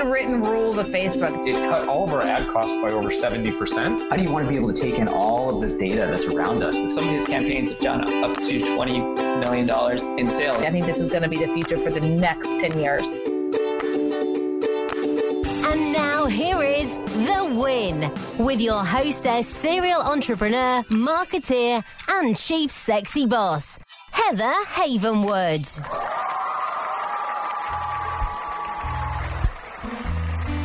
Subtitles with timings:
[0.00, 1.48] unwritten rules of Facebook.
[1.48, 4.08] It cut all of our ad costs by over 70%.
[4.08, 6.24] How do you want to be able to take in all of this data that's
[6.24, 6.74] around us?
[6.94, 10.64] Some of these campaigns have done up to $20 million in sales.
[10.64, 13.20] I think this is going to be the future for the next 10 years.
[15.64, 23.26] And now here is The Win with your hostess, serial entrepreneur, marketeer, and chief sexy
[23.26, 23.78] boss,
[24.12, 26.15] Heather Havenwood.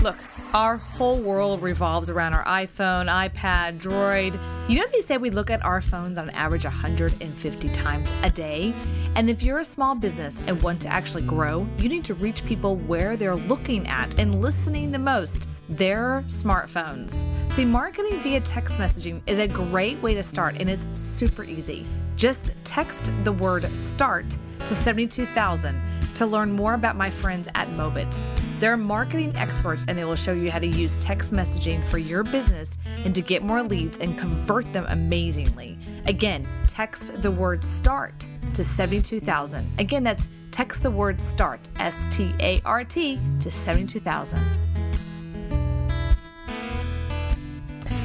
[0.02, 0.18] Look,
[0.56, 4.40] our whole world revolves around our iPhone, iPad, Droid.
[4.68, 8.74] You know, they say we look at our phones on average 150 times a day.
[9.16, 12.44] And if you're a small business and want to actually grow, you need to reach
[12.46, 17.14] people where they're looking at and listening the most their smartphones.
[17.52, 21.86] See, marketing via text messaging is a great way to start, and it's super easy.
[22.16, 25.80] Just text the word START to 72000
[26.16, 28.41] to learn more about my friends at Mobit.
[28.62, 32.22] They're marketing experts and they will show you how to use text messaging for your
[32.22, 32.70] business
[33.04, 35.80] and to get more leads and convert them amazingly.
[36.06, 38.14] Again, text the word START
[38.54, 39.68] to 72000.
[39.80, 44.71] Again, that's text the word START, S T A R T, to 72000.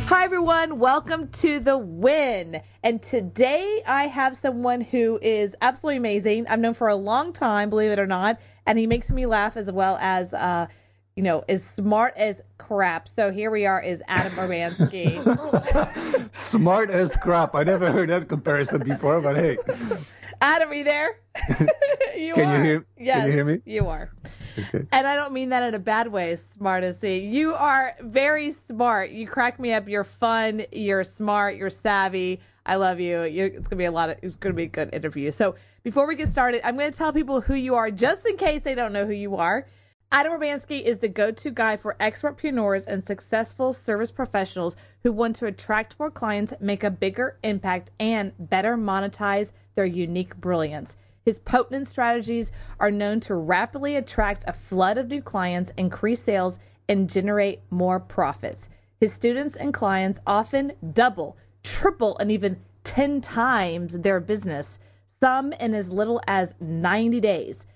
[0.07, 0.79] Hi, everyone.
[0.79, 2.63] Welcome to The Win.
[2.85, 6.47] And today I have someone who is absolutely amazing.
[6.47, 8.39] I've known for a long time, believe it or not.
[8.67, 10.69] And he makes me laugh as well as, uh,
[11.17, 13.09] you know, as smart as crap.
[13.09, 15.19] So here we are is Adam Urbanski.
[16.33, 17.57] smart as crap.
[17.57, 19.57] I never heard that comparison before, but hey.
[20.41, 21.21] Adam, are you there?
[22.17, 22.57] you Can are.
[22.59, 22.87] you hear?
[22.99, 23.61] Yes, Can you hear me?
[23.65, 24.11] You are.
[24.59, 24.87] Okay.
[24.93, 27.19] And I don't mean that in a bad way, smart as see.
[27.19, 29.11] You are very smart.
[29.11, 29.89] You crack me up.
[29.89, 30.65] You're fun.
[30.73, 31.57] You're smart.
[31.57, 32.41] You're savvy.
[32.65, 33.23] I love you.
[33.23, 34.19] You're, it's gonna be a lot of.
[34.23, 35.31] It's gonna be a good interview.
[35.31, 38.63] So before we get started, I'm gonna tell people who you are, just in case
[38.63, 39.67] they don't know who you are.
[40.13, 45.47] Adam Urbanski is the go-to guy for expertpreneurs and successful service professionals who want to
[45.47, 50.97] attract more clients, make a bigger impact, and better monetize their unique brilliance.
[51.25, 56.61] His potent strategies are known to rapidly attract a flood of new clients, increase sales,
[56.89, 58.69] and generate more profits.
[59.01, 64.79] His students and clients often double, triple, and even 10 times their business,
[65.19, 67.67] some in as little as 90 days.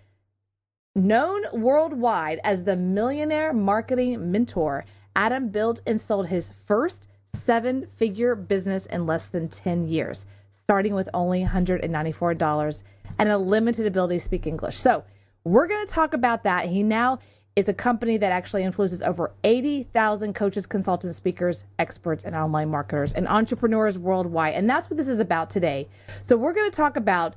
[0.97, 4.84] Known worldwide as the millionaire marketing mentor,
[5.15, 10.95] Adam built and sold his first seven figure business in less than 10 years, starting
[10.95, 12.83] with only $194
[13.21, 14.81] and a limited ability to speak English.
[14.81, 15.05] So
[15.45, 16.67] we're going to talk about that.
[16.67, 17.21] He now
[17.55, 23.12] is a company that actually influences over 80,000 coaches, consultants, speakers, experts, and online marketers
[23.15, 24.55] and entrepreneurs worldwide.
[24.55, 25.87] And that's what this is about today.
[26.22, 27.37] So we're going to talk about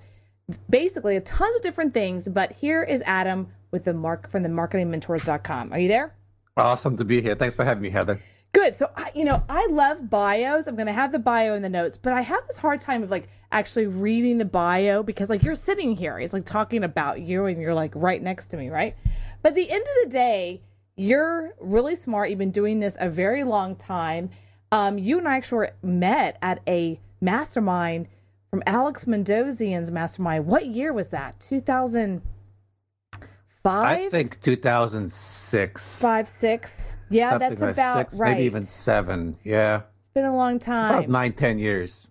[0.70, 4.50] basically a tons of different things, but here is Adam with the mark from the
[4.50, 5.74] marketingmentors.com.
[5.74, 6.16] Are you there?
[6.58, 7.36] Awesome to be here.
[7.36, 8.20] Thanks for having me, Heather.
[8.52, 8.76] Good.
[8.76, 10.68] So, I, you know, I love bios.
[10.68, 13.02] I'm going to have the bio in the notes, but I have this hard time
[13.02, 17.22] of like actually reading the bio because like you're sitting here, it's like talking about
[17.22, 18.96] you and you're like right next to me, right?
[19.42, 20.62] But at the end of the day,
[20.96, 22.30] you're really smart.
[22.30, 24.30] You've been doing this a very long time.
[24.72, 28.08] Um, you and I actually met at a mastermind
[28.53, 30.46] from Alex Mandossian's mastermind.
[30.46, 31.40] What year was that?
[31.40, 32.22] 2000-
[33.64, 33.97] five?
[33.97, 36.00] I think 2006.
[36.00, 36.96] Five, six.
[37.09, 38.34] Yeah, Something that's like about six, right.
[38.34, 39.38] Maybe even seven.
[39.44, 39.81] Yeah.
[39.97, 40.94] It's been a long time.
[40.94, 42.08] About nine, ten years.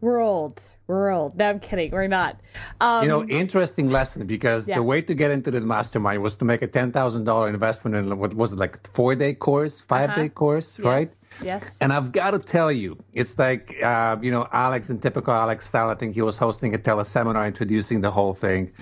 [0.00, 0.62] We're old.
[0.86, 1.36] We're old.
[1.36, 1.90] No, I'm kidding.
[1.90, 2.40] We're not.
[2.80, 4.76] Um, you know, interesting lesson because yeah.
[4.76, 7.96] the way to get into the mastermind was to make a ten thousand dollar investment
[7.96, 10.22] in what was it like four day course, five uh-huh.
[10.22, 10.84] day course, yes.
[10.84, 11.08] right?
[11.42, 11.76] Yes.
[11.80, 15.68] And I've got to tell you, it's like uh, you know, Alex in typical Alex
[15.68, 15.90] style.
[15.90, 18.72] I think he was hosting a teleseminar introducing the whole thing.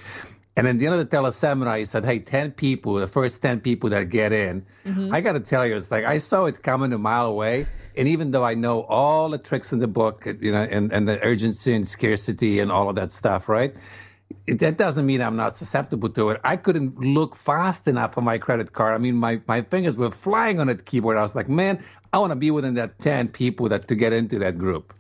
[0.59, 3.61] And at the end of the teleseminar, he said, Hey, 10 people, the first 10
[3.61, 5.15] people that get in, mm-hmm.
[5.15, 7.67] I got to tell you, it's like I saw it coming a mile away.
[7.97, 11.09] And even though I know all the tricks in the book, you know, and, and
[11.09, 13.75] the urgency and scarcity and all of that stuff, right?
[14.47, 16.41] That doesn't mean I'm not susceptible to it.
[16.45, 18.95] I couldn't look fast enough on my credit card.
[18.95, 21.17] I mean, my, my fingers were flying on that keyboard.
[21.17, 21.83] I was like, man,
[22.13, 24.95] I want to be within that 10 people that to get into that group.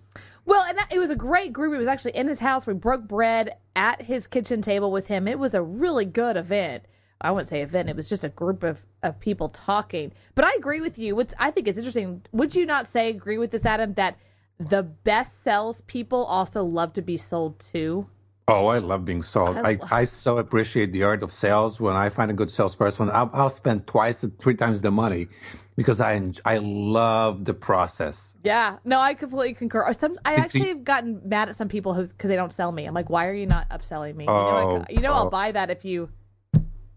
[0.44, 1.74] Well, and that, it was a great group.
[1.74, 2.66] It was actually in his house.
[2.66, 5.28] We broke bread at his kitchen table with him.
[5.28, 6.84] It was a really good event.
[7.20, 7.88] I wouldn't say event.
[7.88, 10.12] It was just a group of, of people talking.
[10.34, 11.16] But I agree with you.
[11.16, 12.22] What's I think is interesting.
[12.32, 13.94] Would you not say agree with this, Adam?
[13.94, 14.18] That
[14.58, 18.08] the best sales people also love to be sold to.
[18.50, 19.58] Oh, I love being sold.
[19.58, 21.82] I, I, I, so appreciate the art of sales.
[21.82, 25.28] When I find a good salesperson, I'll, I'll spend twice or three times the money
[25.76, 28.34] because I I love the process.
[28.42, 29.86] Yeah, no, I completely concur.
[29.86, 32.72] Uh, some, I actually have gotten mad at some people who because they don't sell
[32.72, 32.86] me.
[32.86, 34.24] I'm like, why are you not upselling me?
[34.26, 35.16] Oh, you know, I, oh, you know oh.
[35.16, 36.08] I'll buy that if you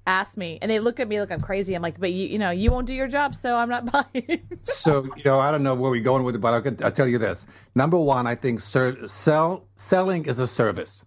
[0.08, 1.76] ask me, and they look at me like I'm crazy.
[1.76, 4.48] I'm like, but you, you know, you won't do your job, so I'm not buying.
[4.58, 7.10] so you know, I don't know where we're going with it, but I'll, I'll tell
[7.10, 7.46] you this.
[7.76, 11.04] Number one, I think ser- sell selling is a service.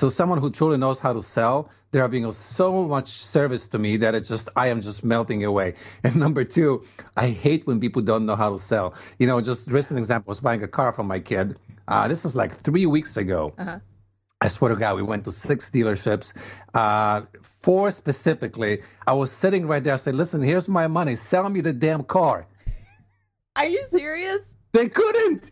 [0.00, 3.68] So someone who truly knows how to sell, they are being of so much service
[3.68, 5.74] to me that it's just I am just melting away.
[6.04, 6.86] And number two,
[7.18, 8.94] I hate when people don't know how to sell.
[9.18, 10.30] You know, just recent example.
[10.30, 11.58] I was buying a car for my kid.
[11.86, 13.52] Uh, this is like three weeks ago.
[13.58, 13.80] Uh-huh.
[14.40, 16.32] I swear to God, we went to six dealerships,
[16.72, 18.80] uh, four specifically.
[19.06, 19.92] I was sitting right there.
[19.92, 21.14] I said, "Listen, here's my money.
[21.14, 22.46] Sell me the damn car."
[23.54, 24.40] Are you serious?
[24.72, 25.50] They couldn't.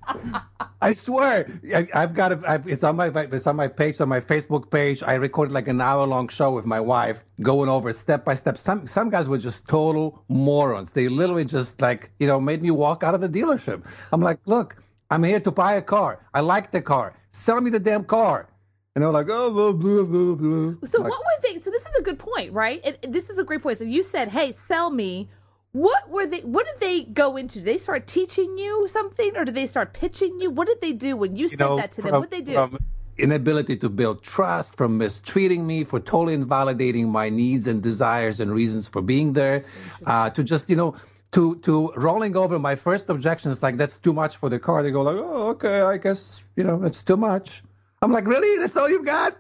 [0.81, 1.61] I swear.
[1.75, 2.39] I, have got it.
[2.47, 5.03] I've, it's on my it's on my page on my Facebook page.
[5.03, 8.57] I recorded like an hour long show with my wife, going over step by step.
[8.59, 10.93] Some some guys were just total morons.
[10.93, 13.83] They literally just like you know made me walk out of the dealership.
[14.13, 14.77] I'm like, look,
[15.11, 16.25] I'm here to buy a car.
[16.33, 17.17] I like the car.
[17.31, 18.49] Sell me the damn car.
[18.95, 20.89] And they're like, oh, blah, blah, blah, blah.
[20.89, 21.61] So like, what were they?
[21.61, 22.81] So this is a good point, right?
[22.85, 23.79] And this is a great point.
[23.79, 25.29] So you said, hey, sell me
[25.73, 26.41] what were they?
[26.41, 27.59] What did they go into?
[27.59, 30.51] Did they start teaching you something, or did they start pitching you?
[30.51, 32.13] What did they do when you, you said know, that to them?
[32.13, 32.79] What did they do?
[33.19, 38.53] inability to build trust, from mistreating me, for totally invalidating my needs and desires and
[38.53, 39.65] reasons for being there,
[40.07, 40.95] uh, to just you know
[41.33, 44.83] to to rolling over my first objections like that's too much for the car.
[44.83, 47.63] They go like, oh, okay, I guess you know it's too much.
[48.01, 48.59] I'm like, really?
[48.61, 49.37] That's all you've got?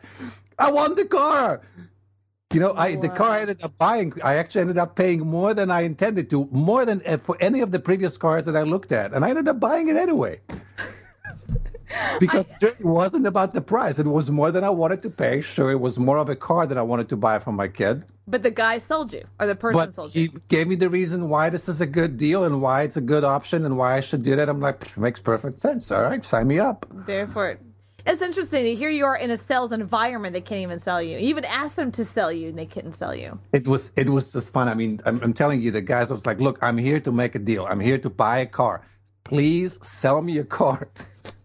[0.58, 1.62] I want the car.
[2.54, 5.52] You know, I the car I ended up buying, I actually ended up paying more
[5.52, 8.62] than I intended to, more than uh, for any of the previous cars that I
[8.62, 10.40] looked at, and I ended up buying it anyway.
[12.20, 15.42] because I, it wasn't about the price; it was more than I wanted to pay.
[15.42, 18.04] Sure, it was more of a car that I wanted to buy for my kid.
[18.26, 20.30] But the guy sold you, or the person but sold you.
[20.30, 23.02] He gave me the reason why this is a good deal and why it's a
[23.02, 24.48] good option and why I should do that.
[24.48, 25.90] I'm like, makes perfect sense.
[25.90, 26.86] All right, sign me up.
[26.90, 27.58] Therefore,
[28.08, 28.76] it's interesting.
[28.76, 31.19] Here you are in a sales environment they can't even sell you.
[31.19, 33.38] You even asked them to sell you, and they couldn't sell you.
[33.52, 34.69] It was it was just fun.
[34.69, 37.34] I mean, I'm, I'm telling you, the guys was like, "Look, I'm here to make
[37.34, 37.66] a deal.
[37.66, 38.87] I'm here to buy a car.
[39.25, 40.88] Please sell me a car."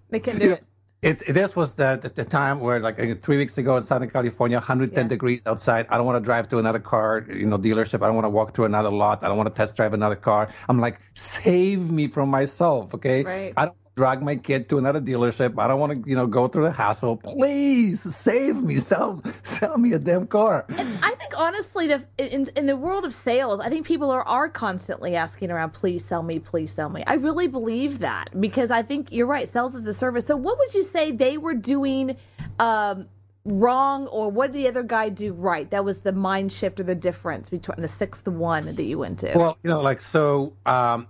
[0.10, 0.64] They couldn't do it.
[1.04, 4.56] It, this was the, the, the, time where like three weeks ago in Southern California,
[4.56, 5.10] 110 yeah.
[5.10, 5.86] degrees outside.
[5.90, 8.02] I don't want to drive to another car, you know, dealership.
[8.02, 9.22] I don't want to walk through another lot.
[9.22, 10.48] I don't want to test drive another car.
[10.70, 12.94] I'm like, save me from myself.
[12.94, 13.22] Okay.
[13.24, 13.54] Right.
[13.58, 15.60] I don't drag my kid to another dealership.
[15.60, 17.18] I don't want to, you know, go through the hassle.
[17.18, 18.76] Please save me.
[18.76, 20.66] Sell, sell me a damn car.
[20.70, 24.24] And I think honestly, the, in in the world of sales, I think people are
[24.24, 27.04] are constantly asking around, please sell me, please sell me.
[27.06, 29.48] I really believe that because I think you're right.
[29.48, 30.26] Sales is a service.
[30.26, 32.18] So what would you say they were doing?
[32.60, 33.08] Um,
[33.46, 36.84] wrong or what did the other guy do right that was the mind shift or
[36.84, 40.54] the difference between the sixth one that you went to well you know like so
[40.66, 41.06] um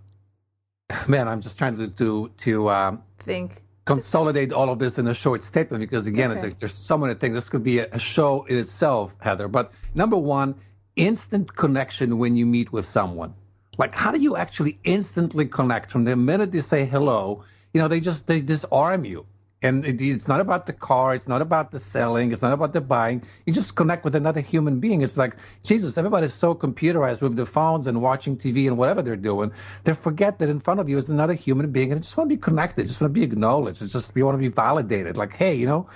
[1.07, 5.13] man, I'm just trying to to, to um, think consolidate all of this in a
[5.13, 6.35] short statement because again, okay.
[6.35, 7.35] it's like there's so many things.
[7.35, 9.47] This could be a, a show in itself, Heather.
[9.47, 10.55] But number one,
[10.95, 13.33] instant connection when you meet with someone.
[13.77, 17.43] Like, how do you actually instantly connect from the minute they say hello?
[17.73, 19.25] You know, they just they disarm you.
[19.63, 21.15] And it's not about the car.
[21.15, 22.33] It's not about the selling.
[22.33, 23.23] It's not about the buying.
[23.45, 25.01] You just connect with another human being.
[25.01, 29.15] It's like, Jesus, everybody's so computerized with their phones and watching TV and whatever they're
[29.15, 29.53] doing.
[29.85, 32.29] They forget that in front of you is another human being and they just want
[32.29, 32.87] to be connected.
[32.87, 33.81] Just want to be acknowledged.
[33.81, 35.15] It's just, you want to be validated.
[35.15, 35.87] Like, hey, you know,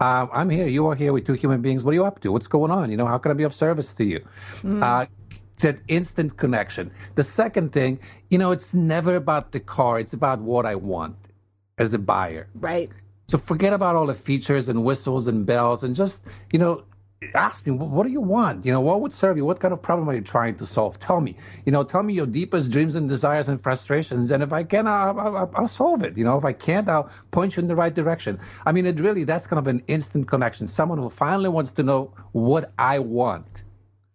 [0.00, 0.66] um, I'm here.
[0.66, 1.82] You are here with two human beings.
[1.82, 2.30] What are you up to?
[2.30, 2.90] What's going on?
[2.90, 4.22] You know, how can I be of service to you?
[4.62, 4.82] Mm.
[4.82, 5.06] Uh,
[5.60, 6.90] that instant connection.
[7.14, 9.98] The second thing, you know, it's never about the car.
[9.98, 11.16] It's about what I want
[11.78, 12.48] as a buyer.
[12.54, 12.90] Right.
[13.26, 16.84] So forget about all the features and whistles and bells and just, you know,
[17.34, 18.66] ask me, what do you want?
[18.66, 19.44] You know, what would serve you?
[19.44, 20.98] What kind of problem are you trying to solve?
[21.00, 24.30] Tell me, you know, tell me your deepest dreams and desires and frustrations.
[24.30, 26.18] And if I can, I'll, I'll, I'll, solve it.
[26.18, 28.38] You know, if I can't, I'll point you in the right direction.
[28.66, 30.68] I mean, it really, that's kind of an instant connection.
[30.68, 33.64] Someone who finally wants to know what I want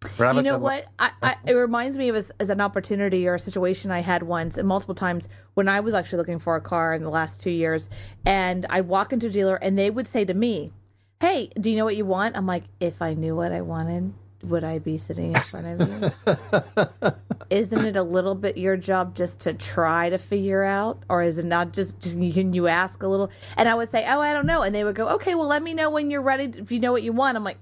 [0.02, 0.86] you know what?
[0.98, 4.24] I, I, it reminds me of as, as, an opportunity or a situation I had
[4.24, 7.42] once and multiple times when I was actually looking for a car in the last
[7.42, 7.90] two years.
[8.26, 10.72] And I walk into a dealer and they would say to me,
[11.20, 12.38] Hey, do you know what you want?
[12.38, 16.14] I'm like, If I knew what I wanted, would I be sitting in front of
[16.26, 17.12] you?
[17.50, 21.04] Isn't it a little bit your job just to try to figure out?
[21.10, 23.32] Or is it not just, just can you ask a little?
[23.58, 24.62] And I would say, Oh, I don't know.
[24.62, 26.46] And they would go, Okay, well, let me know when you're ready.
[26.46, 27.36] If you know what you want.
[27.36, 27.58] I'm like,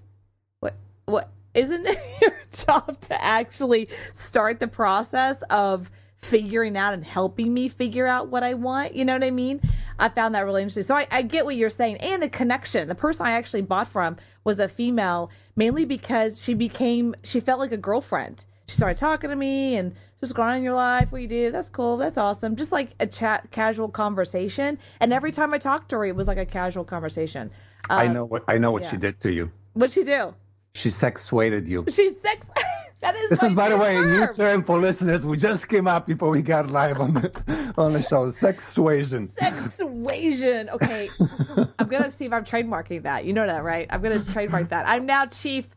[0.59, 0.75] What?
[1.05, 1.31] What?
[1.57, 7.67] Isn't it your job to actually start the process of figuring out and helping me
[7.67, 8.95] figure out what I want?
[8.95, 9.61] You know what I mean?
[9.99, 10.83] I found that really interesting.
[10.83, 11.97] So I, I, get what you're saying.
[11.97, 12.87] And the connection.
[12.87, 17.59] The person I actually bought from was a female, mainly because she became, she felt
[17.59, 18.45] like a girlfriend.
[18.67, 21.51] She started talking to me and just going on in your life, what you do.
[21.51, 21.97] That's cool.
[21.97, 22.55] That's awesome.
[22.55, 24.77] Just like a chat, casual conversation.
[24.99, 27.49] And every time I talked to her, it was like a casual conversation.
[27.89, 28.89] Uh, I know what I know what yeah.
[28.91, 29.51] she did to you.
[29.73, 30.33] What'd she do?
[30.73, 31.85] She sexuated you.
[31.89, 32.49] She sex.
[32.99, 34.35] That is This is, by the way, a new term.
[34.35, 35.23] term for listeners.
[35.23, 38.25] We just came up before we got live on the on the show.
[38.31, 39.29] Sexuasion.
[39.35, 40.69] Sexuasion.
[40.69, 41.07] Okay.
[41.77, 43.23] I'm going to see if I'm trademarking that.
[43.25, 43.85] You know that, right?
[43.91, 44.87] I'm going to trademark that.
[44.87, 45.67] I'm now chief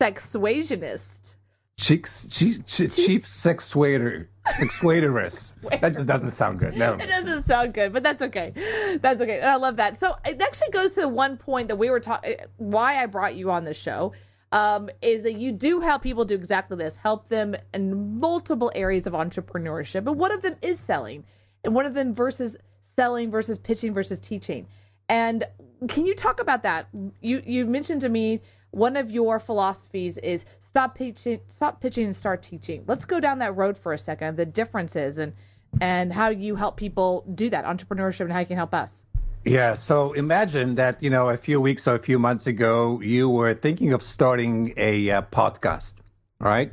[0.00, 1.36] sexuasionist.
[1.78, 5.80] Cheeks, chief, chief, chief sexuator, sexuatoress.
[5.80, 6.76] That just doesn't sound good.
[6.76, 8.52] Never It doesn't sound good, but that's okay.
[9.00, 9.40] That's okay.
[9.40, 9.96] And I love that.
[9.96, 13.34] So it actually goes to the one point that we were talking, why I brought
[13.34, 14.12] you on the show.
[14.52, 19.06] Um, is that you do help people do exactly this, help them in multiple areas
[19.06, 20.02] of entrepreneurship.
[20.02, 21.24] But one of them is selling,
[21.62, 22.56] and one of them versus
[22.96, 24.66] selling versus pitching versus teaching.
[25.08, 25.44] And
[25.88, 26.88] can you talk about that?
[27.20, 28.40] You you mentioned to me
[28.70, 32.84] one of your philosophies is stop pitching, stop pitching, and start teaching.
[32.86, 34.36] Let's go down that road for a second.
[34.36, 35.34] The differences and
[35.80, 39.04] and how you help people do that entrepreneurship and how you can help us.
[39.44, 39.74] Yeah.
[39.74, 43.54] So imagine that, you know, a few weeks or a few months ago, you were
[43.54, 45.94] thinking of starting a uh, podcast,
[46.38, 46.72] right?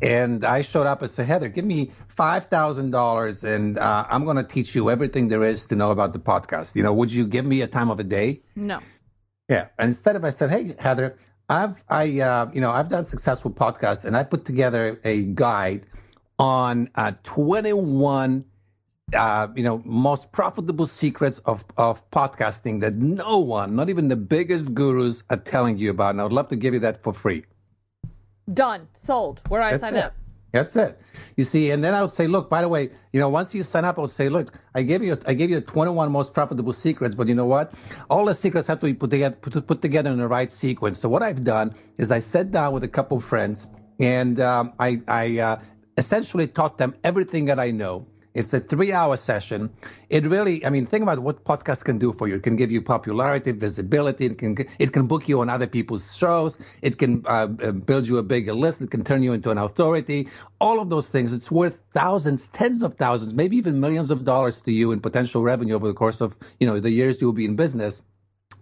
[0.00, 4.44] And I showed up and said, Heather, give me $5,000 and uh, I'm going to
[4.44, 6.76] teach you everything there is to know about the podcast.
[6.76, 8.42] You know, would you give me a time of a day?
[8.56, 8.80] No.
[9.48, 9.68] Yeah.
[9.78, 11.16] Instead of I said, Hey, Heather,
[11.48, 15.86] I've, I, uh, you know, I've done successful podcasts and I put together a guide
[16.38, 18.44] on uh, 21
[19.14, 24.16] uh, you know, most profitable secrets of, of podcasting that no one, not even the
[24.16, 26.10] biggest gurus, are telling you about.
[26.10, 27.44] And I would love to give you that for free.
[28.52, 28.88] Done.
[28.94, 29.40] Sold.
[29.48, 30.04] Where do I That's sign it.
[30.04, 30.14] up?
[30.52, 31.00] That's it.
[31.36, 33.62] You see, and then I would say, look, by the way, you know, once you
[33.62, 36.34] sign up, I would say, look, I gave you, I gave you the 21 most
[36.34, 37.72] profitable secrets, but you know what?
[38.08, 40.98] All the secrets have to be put together, put, put together in the right sequence.
[40.98, 43.68] So what I've done is I sat down with a couple of friends
[44.00, 45.60] and um, I, I uh,
[45.96, 48.06] essentially taught them everything that I know.
[48.32, 49.70] It's a three hour session.
[50.08, 52.36] It really, I mean, think about what podcast can do for you.
[52.36, 54.26] It can give you popularity, visibility.
[54.26, 56.56] It can, it can book you on other people's shows.
[56.80, 58.82] It can uh, uh, build you a bigger list.
[58.82, 60.28] It can turn you into an authority.
[60.60, 61.32] All of those things.
[61.32, 65.42] It's worth thousands, tens of thousands, maybe even millions of dollars to you in potential
[65.42, 68.02] revenue over the course of, you know, the years you'll be in business.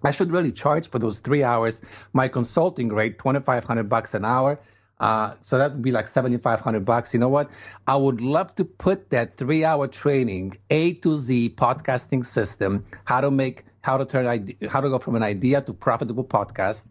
[0.02, 1.82] I should really charge for those three hours.
[2.14, 4.60] My consulting rate, 2,500 bucks an hour.
[5.00, 7.14] Uh, so that would be like 7,500 bucks.
[7.14, 7.50] You know what?
[7.86, 13.20] I would love to put that three hour training, A to Z podcasting system, how
[13.20, 14.26] to make, how to turn,
[14.68, 16.86] how to go from an idea to profitable podcast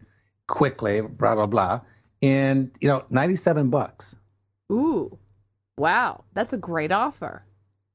[0.46, 1.80] quickly, blah, blah, blah.
[2.22, 4.16] And, you know, 97 bucks.
[4.72, 5.18] Ooh.
[5.76, 6.24] Wow.
[6.32, 7.44] That's a great offer.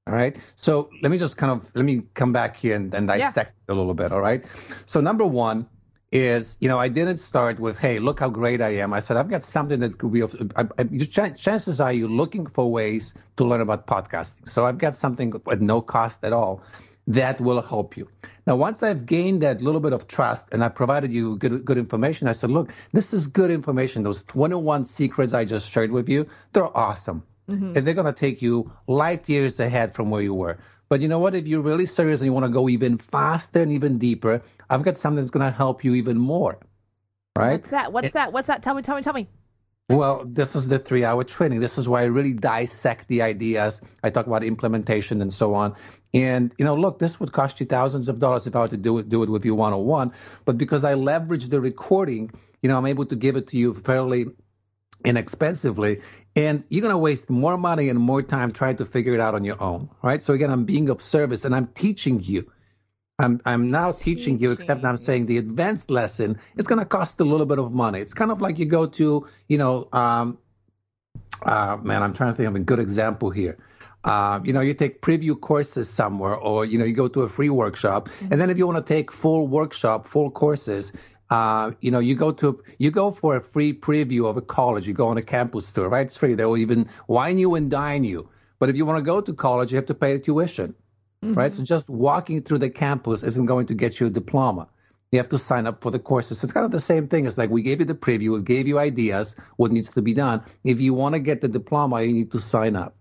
[0.08, 0.36] All right.
[0.56, 3.72] So let me just kind of let me come back here and, and dissect it
[3.72, 4.12] a little bit.
[4.12, 4.44] All right.
[4.86, 5.68] So number one
[6.14, 8.94] is, you know, I didn't start with, hey, look how great I am.
[8.94, 12.08] I said, I've got something that could be of, I, I, ch- chances are you're
[12.08, 14.48] looking for ways to learn about podcasting.
[14.48, 16.62] So I've got something at no cost at all
[17.08, 18.08] that will help you.
[18.46, 21.80] Now, once I've gained that little bit of trust and I provided you good, good
[21.80, 24.04] information, I said, look, this is good information.
[24.04, 27.24] Those 21 secrets I just shared with you, they're awesome.
[27.50, 27.76] Mm-hmm.
[27.76, 30.60] And they're going to take you light years ahead from where you were.
[30.94, 31.34] But you know what?
[31.34, 34.84] If you're really serious and you want to go even faster and even deeper, I've
[34.84, 36.60] got something that's going to help you even more.
[37.36, 37.54] Right?
[37.54, 37.92] What's that?
[37.92, 38.32] What's that?
[38.32, 38.62] What's that?
[38.62, 39.28] Tell me, tell me, tell me.
[39.90, 41.62] Well, this is the three hour training.
[41.62, 43.82] This is where I really dissect the ideas.
[44.04, 45.76] I talk about implementation and so on.
[46.14, 48.78] And, you know, look, this would cost you thousands of dollars if I were to
[48.78, 50.12] do it, do it with you one on one.
[50.46, 52.30] But because I leverage the recording,
[52.62, 54.28] you know, I'm able to give it to you fairly
[55.06, 56.02] inexpensively
[56.36, 59.36] and you're going to waste more money and more time trying to figure it out
[59.36, 60.22] on your own right?
[60.22, 62.52] So again i'm being of service and i'm teaching you.
[63.20, 67.20] I'm, I'm now teaching you except i'm saying the advanced lesson is going to cost
[67.20, 68.00] a little bit of money.
[68.00, 70.40] It's kind of like you go to you know um,
[71.44, 73.58] uh, man i'm trying to think of a good example here.
[74.04, 77.30] Uh, you know, you take preview courses somewhere, or you know, you go to a
[77.30, 80.92] free workshop, and then if you want to take full workshop, full courses,
[81.34, 84.88] uh, you know, you go to you go for a free preview of a college.
[84.88, 86.06] You go on a campus tour, right?
[86.06, 86.36] It's free.
[86.36, 88.30] They will even wine you and dine you.
[88.60, 90.76] But if you want to go to college, you have to pay the tuition,
[91.34, 91.52] right?
[91.52, 94.68] So just walking through the campus isn't going to get you a diploma.
[95.12, 96.44] You have to sign up for the courses.
[96.44, 97.26] It's kind of the same thing.
[97.26, 100.14] It's like we gave you the preview, we gave you ideas, what needs to be
[100.14, 100.44] done.
[100.64, 102.94] If you want to get the diploma, you need to sign up.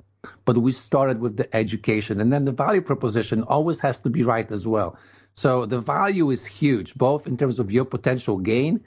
[0.46, 4.22] But we started with the education, and then the value proposition always has to be
[4.22, 4.96] right as well.
[5.34, 8.84] So the value is huge, both in terms of your potential gain,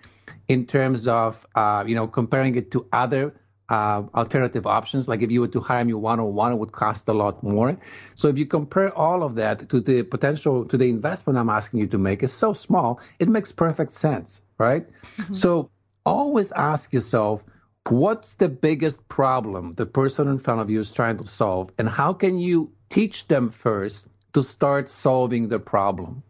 [0.48, 3.34] in terms of uh, you know comparing it to other
[3.70, 5.08] uh, alternative options.
[5.08, 7.42] Like if you were to hire me one on one, it would cost a lot
[7.44, 7.78] more.
[8.14, 11.80] So if you compare all of that to the potential to the investment I'm asking
[11.80, 13.00] you to make, it's so small.
[13.20, 14.86] It makes perfect sense, right?
[15.32, 15.70] So
[16.06, 17.44] always ask yourself.
[17.88, 21.72] What's the biggest problem the person in front of you is trying to solve?
[21.78, 26.24] And how can you teach them first to start solving the problem?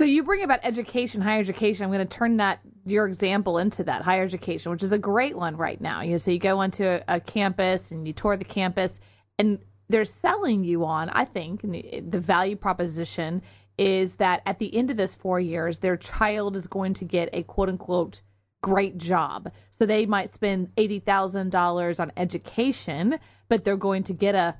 [0.00, 1.84] So you bring about education, higher education.
[1.84, 5.36] I'm going to turn that your example into that higher education, which is a great
[5.36, 6.00] one right now.
[6.00, 8.98] You know, so you go onto a, a campus and you tour the campus,
[9.38, 9.58] and
[9.90, 11.10] they're selling you on.
[11.10, 13.42] I think the, the value proposition
[13.76, 17.28] is that at the end of this four years, their child is going to get
[17.34, 18.22] a quote unquote
[18.62, 19.52] great job.
[19.70, 23.18] So they might spend eighty thousand dollars on education,
[23.50, 24.56] but they're going to get a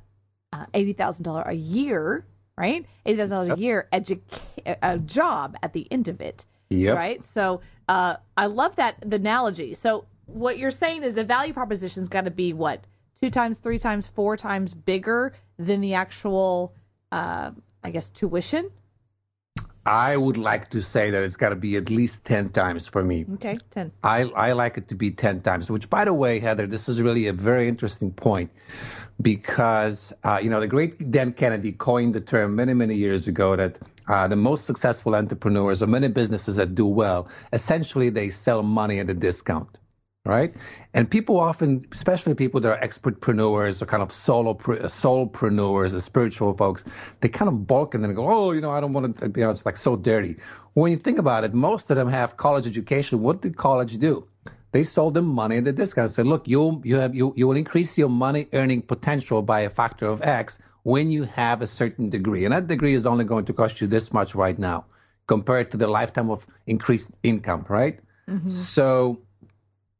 [0.53, 2.27] uh, eighty thousand dollar a year,
[2.61, 2.87] right?
[3.07, 6.97] Eighty thousand dollars a year educa- a job at the end of it, Yep.
[6.97, 7.25] right?
[7.25, 9.75] So uh, I love that the analogy.
[9.75, 12.85] So what you're saying is the value proposition's got to be what
[13.21, 16.75] two times, three times, four times bigger than the actual,
[17.11, 17.51] uh,
[17.83, 18.71] I guess, tuition.
[19.91, 23.03] I would like to say that it's got to be at least 10 times for
[23.03, 23.27] me.
[23.35, 23.91] Okay, ten.
[24.05, 27.03] I, I like it to be 10 times, which, by the way, Heather, this is
[27.03, 28.53] really a very interesting point
[29.21, 33.57] because, uh, you know, the great Dan Kennedy coined the term many, many years ago
[33.57, 38.63] that uh, the most successful entrepreneurs or many businesses that do well, essentially they sell
[38.63, 39.77] money at a discount.
[40.27, 40.55] Right.
[40.93, 46.01] And people often, especially people that are expertpreneurs or kind of solo, uh, solopreneurs, the
[46.01, 46.85] spiritual folks,
[47.21, 49.29] they kind of balk and then go, Oh, you know, I don't want to, uh,
[49.35, 50.37] you know, it's like so dirty.
[50.75, 53.23] When you think about it, most of them have college education.
[53.23, 54.29] What did college do?
[54.73, 56.11] They sold them money at the discount.
[56.11, 59.71] Said, look, you you have you you will increase your money earning potential by a
[59.71, 63.45] factor of X when you have a certain degree, and that degree is only going
[63.47, 64.85] to cost you this much right now,
[65.27, 68.01] compared to the lifetime of increased income, right?
[68.29, 68.49] Mm-hmm.
[68.49, 69.21] So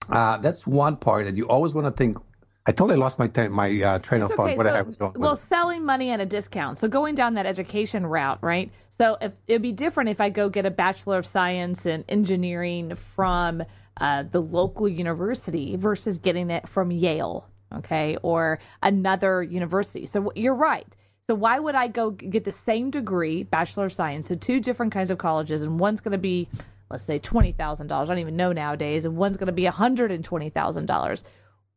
[0.09, 2.19] uh, that's one part that you always want to think.
[2.67, 4.49] I totally lost my t- my uh, train of It's thought.
[4.49, 4.57] okay.
[4.57, 6.79] What I was going well, selling money at a discount.
[6.79, 8.71] So going down that education route, right?
[8.91, 12.95] So if, it'd be different if I go get a bachelor of science in engineering
[12.97, 13.65] from
[13.97, 20.05] uh, the local university versus getting it from Yale, okay, or another university.
[20.07, 20.95] So you're right.
[21.29, 24.93] So why would I go get the same degree, bachelor of science, at two different
[24.93, 26.49] kinds of colleges, and one's going to be,
[26.91, 28.09] let's say, twenty thousand dollars.
[28.11, 31.25] I don't even know nowadays, and one's going to be hundred and twenty thousand dollars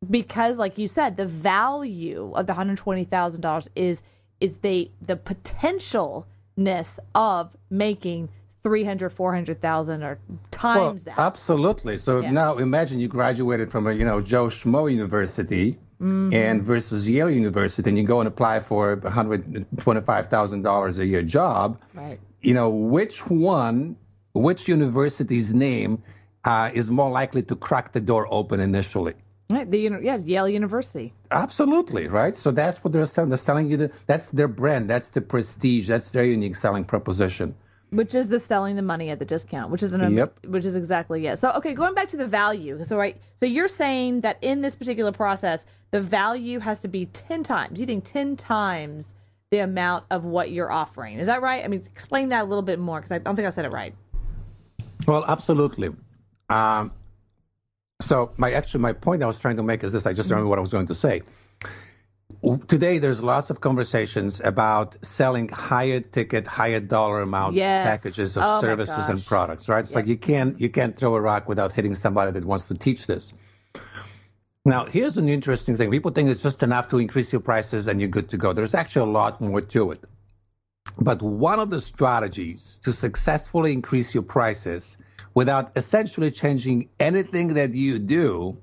[0.10, 4.03] because like you said the value of the $120,000 is
[4.41, 8.30] is the the potentialness of making
[8.63, 10.19] 300 400,000 or
[10.52, 11.97] times that Absolutely.
[11.97, 12.32] So Yeah.
[12.32, 16.34] now imagine you graduated from a you know Joe Schmo University Mm-hmm.
[16.34, 20.99] and versus Yale University, and you go and apply for a hundred twenty-five thousand dollars
[20.99, 21.80] a year job.
[21.93, 23.95] right You know which one,
[24.34, 26.04] which university's name
[26.43, 29.13] uh, is more likely to crack the door open initially?
[29.50, 32.36] right the yeah Yale University Absolutely, right?
[32.36, 33.30] So that's what they're selling.
[33.30, 37.56] They're selling you the, that's their brand, that's the prestige, that's their unique selling proposition.
[37.91, 40.48] which is the selling the money at the discount which is an Yep.
[40.48, 43.67] which is exactly it so okay going back to the value so right so you're
[43.84, 48.04] saying that in this particular process the value has to be 10 times you think
[48.04, 49.13] 10 times
[49.52, 52.63] the amount of what you're offering is that right i mean explain that a little
[52.72, 53.93] bit more because i don't think i said it right
[55.08, 55.89] Well, absolutely.
[56.50, 56.92] Um,
[58.02, 60.06] so my actually my point I was trying to make is this.
[60.06, 61.22] I just remember what I was going to say.
[62.68, 67.86] Today, there's lots of conversations about selling higher ticket, higher dollar amount Yes.
[67.86, 69.70] packages of Oh services and products.
[69.70, 69.80] Right?
[69.80, 72.74] It's like you can't you can't throw a rock without hitting somebody that wants to
[72.74, 73.34] teach this.
[74.66, 75.92] Now, here's an interesting thing.
[75.92, 78.54] People think it's just enough to increase your prices and you're good to go.
[78.54, 80.04] There's actually a lot more to it.
[81.00, 84.98] But one of the strategies to successfully increase your prices
[85.34, 88.58] without essentially changing anything that you do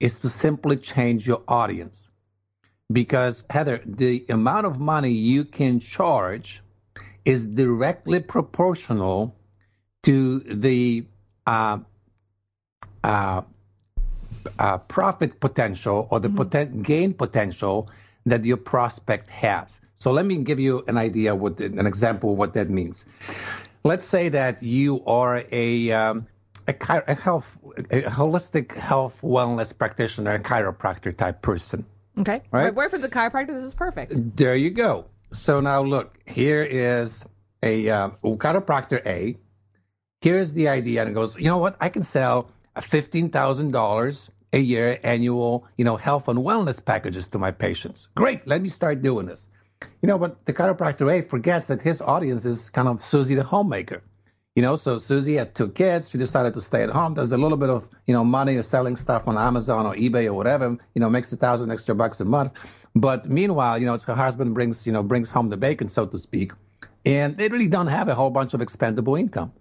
[0.00, 2.10] is to simply change your audience.
[2.92, 6.62] Because, Heather, the amount of money you can charge
[7.24, 9.34] is directly proportional
[10.02, 11.06] to the
[11.46, 11.78] uh,
[13.02, 13.42] uh,
[14.58, 17.88] uh, profit potential or the poten- gain potential
[18.26, 19.80] that your prospect has.
[20.04, 23.06] So let me give you an idea, what an example of what that means.
[23.84, 26.26] Let's say that you are a um,
[26.68, 26.74] a,
[27.08, 27.58] a health,
[27.90, 31.86] a holistic health wellness practitioner, a chiropractor type person.
[32.18, 32.42] Okay.
[32.50, 32.64] Right.
[32.64, 33.54] My boyfriend's a chiropractor.
[33.56, 34.36] This is perfect.
[34.36, 35.06] There you go.
[35.32, 37.24] So now look, here is
[37.62, 39.38] a um, chiropractor A.
[40.20, 41.34] Here's the idea, and it goes.
[41.38, 41.78] You know what?
[41.80, 47.26] I can sell fifteen thousand dollars a year annual, you know, health and wellness packages
[47.28, 48.08] to my patients.
[48.14, 48.46] Great.
[48.46, 49.48] Let me start doing this.
[50.02, 53.44] You know, but the chiropractor A forgets that his audience is kind of Susie the
[53.44, 54.02] homemaker.
[54.54, 56.10] You know, so Susie had two kids.
[56.10, 57.14] She decided to stay at home.
[57.14, 60.26] Does a little bit of, you know, money or selling stuff on Amazon or eBay
[60.26, 60.76] or whatever.
[60.94, 62.52] You know, makes a thousand extra bucks a month.
[62.94, 66.18] But meanwhile, you know, her husband brings, you know, brings home the bacon, so to
[66.18, 66.52] speak.
[67.04, 69.52] And they really don't have a whole bunch of expendable income.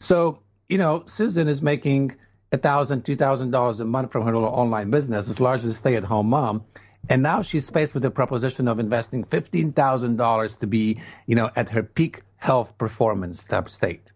[0.00, 2.16] So, you know, Susan is making
[2.50, 5.72] a thousand, two thousand dollars a month from her little online business as largely a
[5.72, 6.64] stay-at-home mom.
[7.08, 11.34] And now she's faced with the proposition of investing fifteen thousand dollars to be, you
[11.34, 14.12] know, at her peak health performance type state.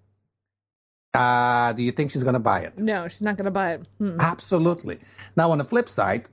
[1.15, 2.79] Uh, do you think she's going to buy it?
[2.79, 3.89] No, she's not going to buy it.
[4.01, 4.19] Mm-mm.
[4.21, 4.99] Absolutely.
[5.35, 6.27] Now, on the flip side,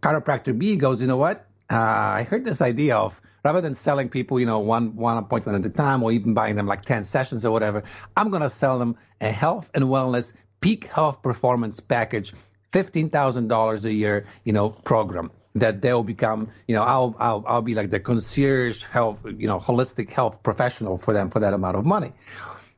[0.00, 1.46] chiropractor B goes, you know what?
[1.68, 1.74] Uh,
[2.20, 5.70] I heard this idea of rather than selling people, you know, one one appointment at
[5.70, 7.82] a time or even buying them like 10 sessions or whatever,
[8.16, 12.32] I'm going to sell them a health and wellness peak health performance package,
[12.72, 17.74] $15,000 a year, you know, program that they'll become, you know, I'll, I'll, I'll be
[17.74, 21.86] like the concierge health, you know, holistic health professional for them for that amount of
[21.86, 22.12] money.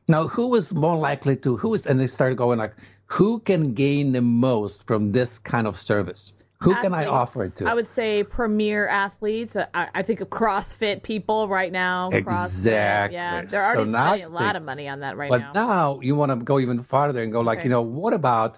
[0.07, 2.73] Now, who is more likely to, who is, and they started going like,
[3.05, 6.33] who can gain the most from this kind of service?
[6.61, 6.83] Who athletes.
[6.83, 7.69] can I offer it to?
[7.69, 9.55] I would say premier athletes.
[9.55, 12.09] I, I think of CrossFit people right now.
[12.09, 12.33] Exactly.
[12.33, 15.53] CrossFit, yeah, they're already so spending a lot of money on that right but now.
[15.53, 17.67] But now you want to go even farther and go like, okay.
[17.67, 18.57] you know, what about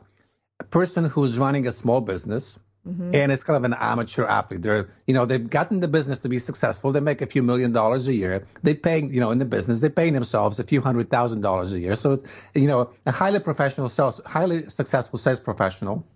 [0.60, 2.58] a person who's running a small business?
[2.88, 3.12] Mm-hmm.
[3.14, 4.64] And it's kind of an amateur athlete.
[4.64, 6.92] They're, you know, they've gotten the business to be successful.
[6.92, 8.48] They make a few million dollars a year.
[8.64, 11.74] They pay, you know, in the business, they're paying themselves a few hundred thousand dollars
[11.74, 11.96] a year.
[11.96, 12.24] So it's,
[12.56, 16.08] you know, a highly professional sales, highly successful sales professional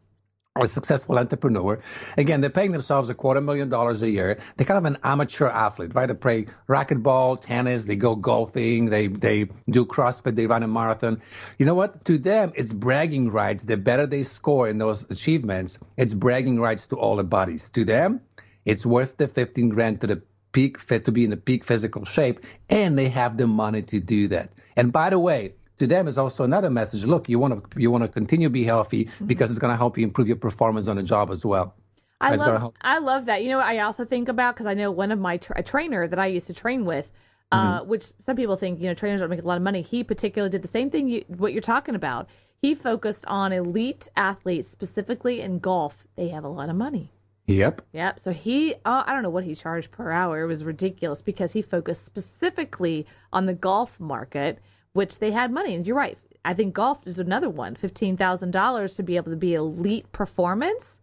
[0.57, 1.81] a successful entrepreneur.
[2.17, 4.39] Again, they're paying themselves a quarter million dollars a year.
[4.55, 6.05] They're kind of an amateur athlete, right?
[6.05, 11.21] They play racquetball, tennis, they go golfing, they, they do CrossFit, they run a marathon.
[11.57, 12.05] You know what?
[12.05, 13.65] To them, it's bragging rights.
[13.65, 17.69] The better they score in those achievements, it's bragging rights to all the buddies.
[17.71, 18.21] To them,
[18.63, 20.21] it's worth the 15 grand to the
[20.53, 22.39] peak fit to be in the peak physical shape
[22.69, 24.51] and they have the money to do that.
[24.77, 27.05] And by the way, to them is also another message.
[27.05, 29.25] Look, you want to you want to continue to be healthy mm-hmm.
[29.25, 31.75] because it's going to help you improve your performance on the job as well.
[32.21, 33.43] I love I love that.
[33.43, 35.63] You know what I also think about because I know one of my tra- a
[35.63, 37.11] trainer that I used to train with,
[37.51, 37.89] uh, mm-hmm.
[37.89, 39.81] which some people think you know trainers don't make a lot of money.
[39.81, 41.09] He particularly did the same thing.
[41.09, 42.29] You, what you're talking about.
[42.61, 46.07] He focused on elite athletes specifically in golf.
[46.15, 47.11] They have a lot of money.
[47.47, 47.83] Yep.
[47.93, 48.19] Yep.
[48.19, 50.41] So he, uh, I don't know what he charged per hour.
[50.41, 54.59] It was ridiculous because he focused specifically on the golf market
[54.95, 55.75] which they had money.
[55.75, 56.17] And you're right.
[56.45, 57.75] I think golf is another one.
[57.75, 61.01] Fifteen thousand dollars to be able to be elite performance.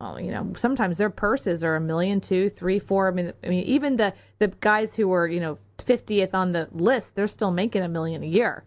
[0.00, 3.08] Well, you know, sometimes their purses are a million, two, three, four.
[3.08, 6.68] I mean, I mean, even the the guys who were you know fiftieth on the
[6.72, 8.64] list, they're still making a million a year.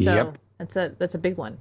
[0.00, 0.38] So yep.
[0.58, 1.58] that's a that's a big one.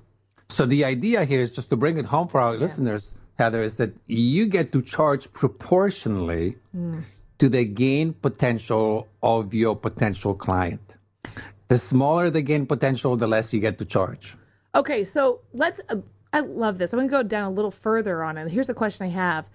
[0.49, 2.59] So the idea here is just to bring it home for our yeah.
[2.59, 7.03] listeners, Heather, is that you get to charge proportionally mm.
[7.37, 10.97] to the gain potential of your potential client.
[11.71, 14.35] The smaller the gain potential, the less you get to charge.
[14.75, 15.79] Okay, so let's.
[15.87, 16.01] Uh,
[16.33, 16.91] I love this.
[16.91, 18.51] I'm going to go down a little further on it.
[18.51, 19.45] Here's the question I have.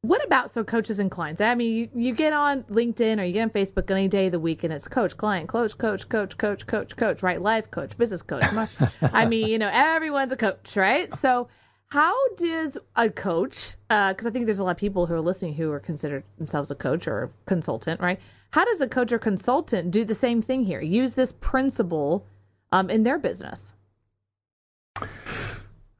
[0.00, 1.40] What about so coaches and clients?
[1.40, 4.32] I mean, you, you get on LinkedIn or you get on Facebook any day of
[4.32, 7.40] the week and it's coach, client, coach, coach, coach, coach, coach, coach, right?
[7.40, 8.42] Life coach, business coach.
[9.02, 11.12] I mean, you know, everyone's a coach, right?
[11.14, 11.46] So,
[11.92, 15.20] how does a coach, because uh, I think there's a lot of people who are
[15.20, 18.18] listening who are considered themselves a coach or a consultant, right?
[18.52, 20.80] How does a coach or consultant do the same thing here?
[20.80, 22.26] Use this principle
[22.72, 23.74] um, in their business?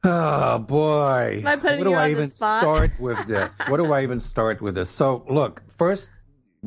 [0.03, 1.41] Oh boy.
[1.43, 3.59] What do I even start with this?
[3.67, 4.89] what do I even start with this?
[4.89, 6.09] So look, first,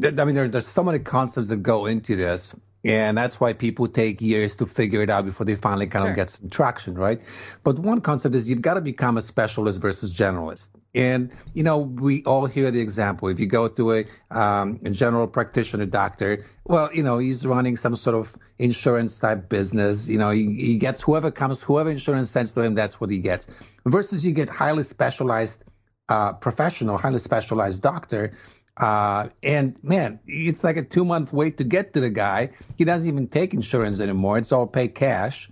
[0.02, 2.54] I mean, there, there's so many concepts that go into this.
[2.86, 6.10] And that's why people take years to figure it out before they finally kind sure.
[6.10, 7.20] of get some traction, right?
[7.62, 10.68] But one concept is you've got to become a specialist versus generalist.
[10.94, 13.28] And, you know, we all hear the example.
[13.28, 17.76] If you go to a, um, a general practitioner doctor, well, you know, he's running
[17.76, 20.09] some sort of insurance type business.
[20.09, 23.18] You know, he, he gets whoever comes, whoever insurance sends to him, that's what he
[23.18, 23.48] gets.
[23.87, 25.64] Versus you get highly specialized,
[26.09, 28.37] uh, professional, highly specialized doctor
[28.76, 32.50] uh, and man, it's like a two month wait to get to the guy.
[32.76, 34.38] He doesn't even take insurance anymore.
[34.38, 35.50] It's all pay cash.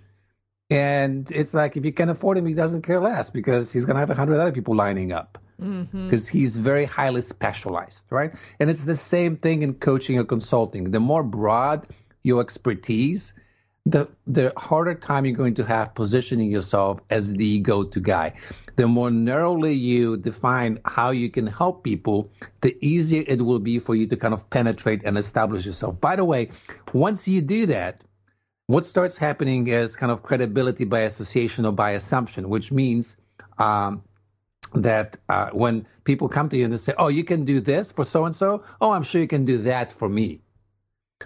[0.73, 3.93] And it's like if you can't afford him, he doesn't care less because he's going
[3.93, 6.37] to have a hundred other people lining up because mm-hmm.
[6.37, 8.33] he's very highly specialized, right?
[8.59, 10.89] And it's the same thing in coaching or consulting.
[10.89, 11.85] The more broad
[12.23, 13.35] your expertise,
[13.85, 18.33] the the harder time you're going to have positioning yourself as the go-to guy.
[18.75, 22.31] The more narrowly you define how you can help people,
[22.61, 26.01] the easier it will be for you to kind of penetrate and establish yourself.
[26.01, 26.49] By the way,
[26.93, 28.01] once you do that,
[28.67, 33.17] what starts happening is kind of credibility by association or by assumption, which means
[33.57, 34.03] um,
[34.73, 37.91] that uh, when people come to you and they say, "Oh, you can do this
[37.91, 40.41] for so and so," oh, I'm sure you can do that for me.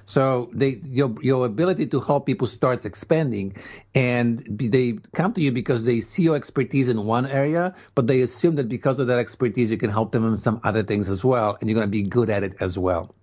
[0.05, 3.55] So they your your ability to help people starts expanding,
[3.95, 8.21] and they come to you because they see your expertise in one area, but they
[8.21, 11.23] assume that because of that expertise, you can help them in some other things as
[11.23, 13.15] well, and you're going to be good at it as well.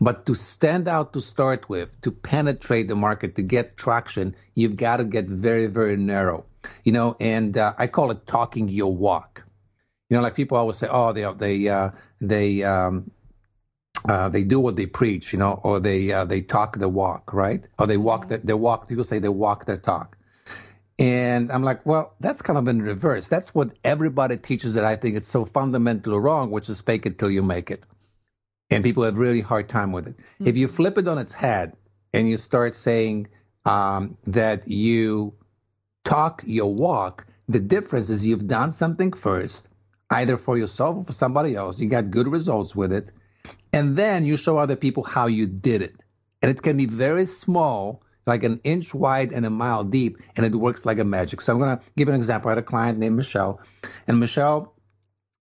[0.00, 4.76] But to stand out to start with, to penetrate the market, to get traction, you've
[4.76, 6.44] got to get very very narrow,
[6.84, 7.16] you know.
[7.20, 9.44] And uh, I call it talking your walk.
[10.08, 11.90] You know, like people always say, oh, they they uh,
[12.20, 13.10] they um,
[14.08, 17.32] uh, they do what they preach, you know, or they uh, they talk the walk,
[17.32, 17.66] right?
[17.78, 18.88] Or they walk the, they walk.
[18.88, 20.16] People say they walk their talk.
[20.98, 23.28] And I'm like, well, that's kind of in reverse.
[23.28, 27.18] That's what everybody teaches that I think it's so fundamentally wrong, which is fake it
[27.18, 27.84] till you make it.
[28.70, 30.16] And people have really hard time with it.
[30.16, 30.46] Mm-hmm.
[30.46, 31.76] If you flip it on its head
[32.12, 33.28] and you start saying
[33.64, 35.34] um, that you
[36.04, 39.70] talk your walk, the difference is you've done something first,
[40.10, 41.80] either for yourself or for somebody else.
[41.80, 43.10] You got good results with it.
[43.72, 45.96] And then you show other people how you did it.
[46.42, 50.44] And it can be very small like an inch wide and a mile deep, and
[50.44, 51.40] it works like a magic.
[51.40, 52.50] So I'm going to give an example.
[52.50, 53.58] I had a client named Michelle,
[54.06, 54.74] and Michelle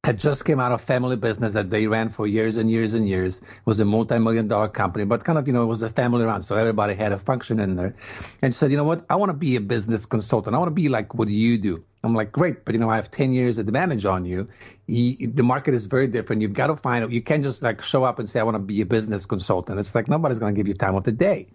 [0.08, 3.10] had just came out of family business that they ran for years and years and
[3.10, 3.42] years.
[3.42, 6.24] It was a multi-million dollar company, but kind of, you know, it was a family
[6.24, 6.42] run.
[6.42, 7.94] So everybody had a function in there.
[8.42, 9.06] And she said, you know what?
[9.10, 10.56] I want to be a business consultant.
[10.56, 11.84] I want to be like what do you do.
[12.06, 14.48] I'm like, great, but you know, I have 10 years advantage on you.
[14.86, 15.28] you.
[15.28, 16.42] The market is very different.
[16.42, 17.12] You've got to find it.
[17.12, 19.78] You can't just like show up and say, I want to be a business consultant.
[19.78, 21.50] It's like nobody's going to give you time of the day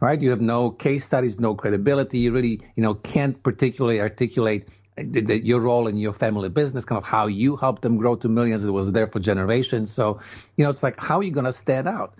[0.00, 0.20] right?
[0.20, 2.18] You have no case studies, no credibility.
[2.18, 7.04] You really, you know, can't particularly articulate your role in your family business, kind of
[7.04, 8.64] how you helped them grow to millions.
[8.64, 9.92] It was there for generations.
[9.92, 10.20] So,
[10.56, 12.14] you know, it's like, how are you going to stand out?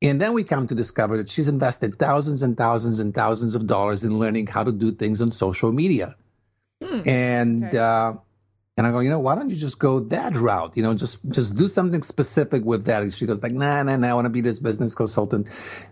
[0.00, 3.66] And then we come to discover that she's invested thousands and thousands and thousands of
[3.66, 6.16] dollars in learning how to do things on social media.
[6.82, 7.08] Hmm.
[7.08, 7.78] And, okay.
[7.78, 8.14] uh,
[8.76, 10.72] and I go, you know, why don't you just go that route?
[10.76, 13.02] You know, just just do something specific with that.
[13.02, 15.46] And she goes like, nah, nah, nah, I want to be this business consultant.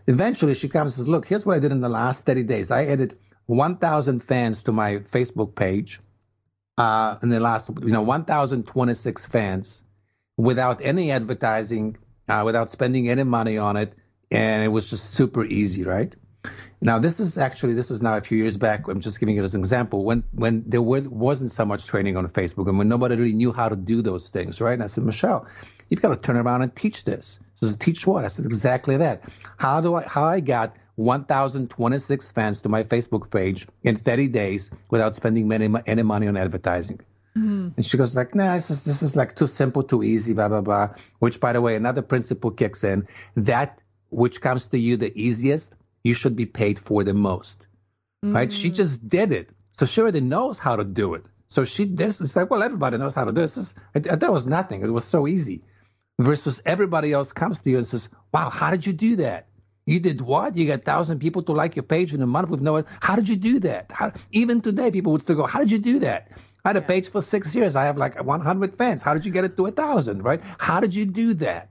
[0.06, 2.70] Eventually, she comes and says, look, here's what I did in the last 30 days.
[2.70, 6.00] I added 1,000 fans to my Facebook page.
[6.78, 9.82] Uh, in the last, you know, 1,026 fans
[10.38, 11.96] without any advertising,
[12.28, 13.94] uh, without spending any money on it.
[14.30, 16.14] And it was just super easy, right?
[16.80, 18.88] Now, this is actually, this is now a few years back.
[18.88, 22.16] I'm just giving it as an example when, when there were, wasn't so much training
[22.16, 24.72] on Facebook and when nobody really knew how to do those things, right?
[24.72, 25.46] And I said, Michelle,
[25.90, 27.38] you've got to turn around and teach this.
[27.58, 28.24] She says, teach what?
[28.24, 29.22] I said, exactly that.
[29.58, 34.70] How do I, how I got 1,026 fans to my Facebook page in 30 days
[34.90, 37.00] without spending any, any money on advertising.
[37.36, 37.68] Mm-hmm.
[37.76, 40.48] And she goes like, nah, this is, this is like too simple, too easy, blah,
[40.48, 40.88] blah, blah.
[41.20, 43.08] Which, by the way, another principle kicks in.
[43.34, 45.72] That which comes to you the easiest
[46.04, 47.66] you should be paid for the most.
[48.22, 48.34] Mm.
[48.34, 48.52] Right?
[48.52, 48.74] She mm.
[48.74, 49.48] just did it.
[49.78, 51.24] So she already knows how to do it.
[51.48, 53.54] So she this it's like, well, everybody knows how to do this.
[53.54, 54.82] this that was nothing.
[54.82, 55.62] It was so easy.
[56.18, 59.48] Versus everybody else comes to you and says, Wow, how did you do that?
[59.90, 60.56] You did what?
[60.56, 62.86] You got thousand people to like your page in a month with no one.
[63.00, 63.90] how did you do that?
[63.90, 66.30] How, even today people would still go, How did you do that?
[66.64, 67.74] I had a page for six years.
[67.74, 69.02] I have like 100 fans.
[69.02, 70.40] How did you get it to a thousand, right?
[70.58, 71.70] How did you do that?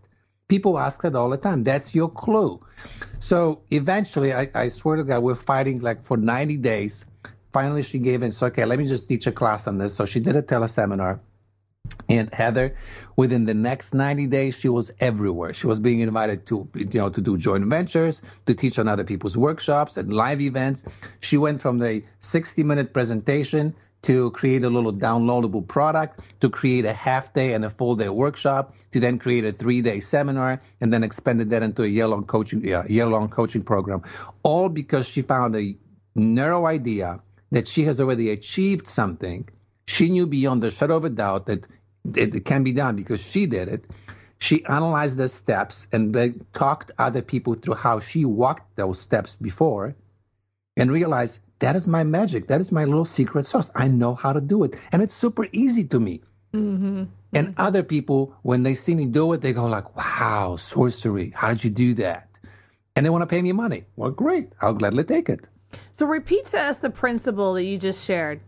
[0.49, 1.63] People ask that all the time.
[1.63, 2.59] That's your clue.
[3.19, 7.05] So eventually, I, I swear to God, we're fighting like for 90 days.
[7.53, 8.33] Finally, she gave in.
[8.33, 9.95] So, okay, let me just teach a class on this.
[9.95, 11.21] So she did a teleseminar.
[12.09, 12.75] And Heather,
[13.15, 15.53] within the next 90 days, she was everywhere.
[15.53, 19.03] She was being invited to, you know, to do joint ventures, to teach on other
[19.03, 20.83] people's workshops and live events.
[21.19, 26.85] She went from the 60 minute presentation to create a little downloadable product, to create
[26.85, 30.61] a half day and a full day workshop, to then create a three day seminar,
[30.81, 34.01] and then expanded that into a year long coaching, year long coaching program.
[34.41, 35.75] All because she found a
[36.15, 39.47] narrow idea that she has already achieved something.
[39.89, 41.65] She knew beyond a shadow of a doubt that
[42.13, 43.85] it can be done because she did it.
[44.37, 49.35] She analyzed the steps and then talked other people through how she walked those steps
[49.35, 49.95] before
[50.77, 52.45] and realized that is my magic.
[52.47, 53.71] That is my little secret sauce.
[53.73, 54.75] I know how to do it.
[54.91, 56.21] And it's super easy to me.
[56.53, 57.05] Mm-hmm.
[57.33, 61.33] And other people, when they see me do it, they go like, wow, sorcery.
[61.35, 62.29] How did you do that?
[62.95, 63.85] And they want to pay me money.
[63.95, 64.53] Well, great.
[64.61, 65.47] I'll gladly take it.
[65.91, 68.41] So repeat to us the principle that you just shared.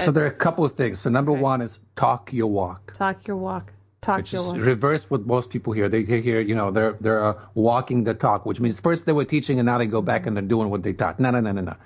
[0.00, 1.00] So there are a couple of things.
[1.00, 1.40] So number okay.
[1.40, 2.92] one is talk your walk.
[2.94, 5.88] Talk your walk talk which is reverse what most people hear.
[5.88, 9.24] They hear, you know, they're they're uh, walking the talk, which means first they were
[9.24, 11.20] teaching and now they go back and they're doing what they taught.
[11.20, 11.76] No, no, no, no, no.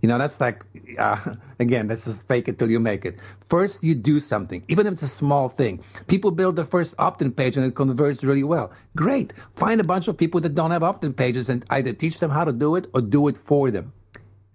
[0.00, 0.64] You know, that's like
[0.98, 1.18] uh,
[1.60, 3.18] again, this is fake it till you make it.
[3.44, 5.84] First, you do something, even if it's a small thing.
[6.06, 8.72] People build their first opt-in page and it converts really well.
[8.96, 9.34] Great.
[9.54, 12.44] Find a bunch of people that don't have opt-in pages and either teach them how
[12.44, 13.92] to do it or do it for them.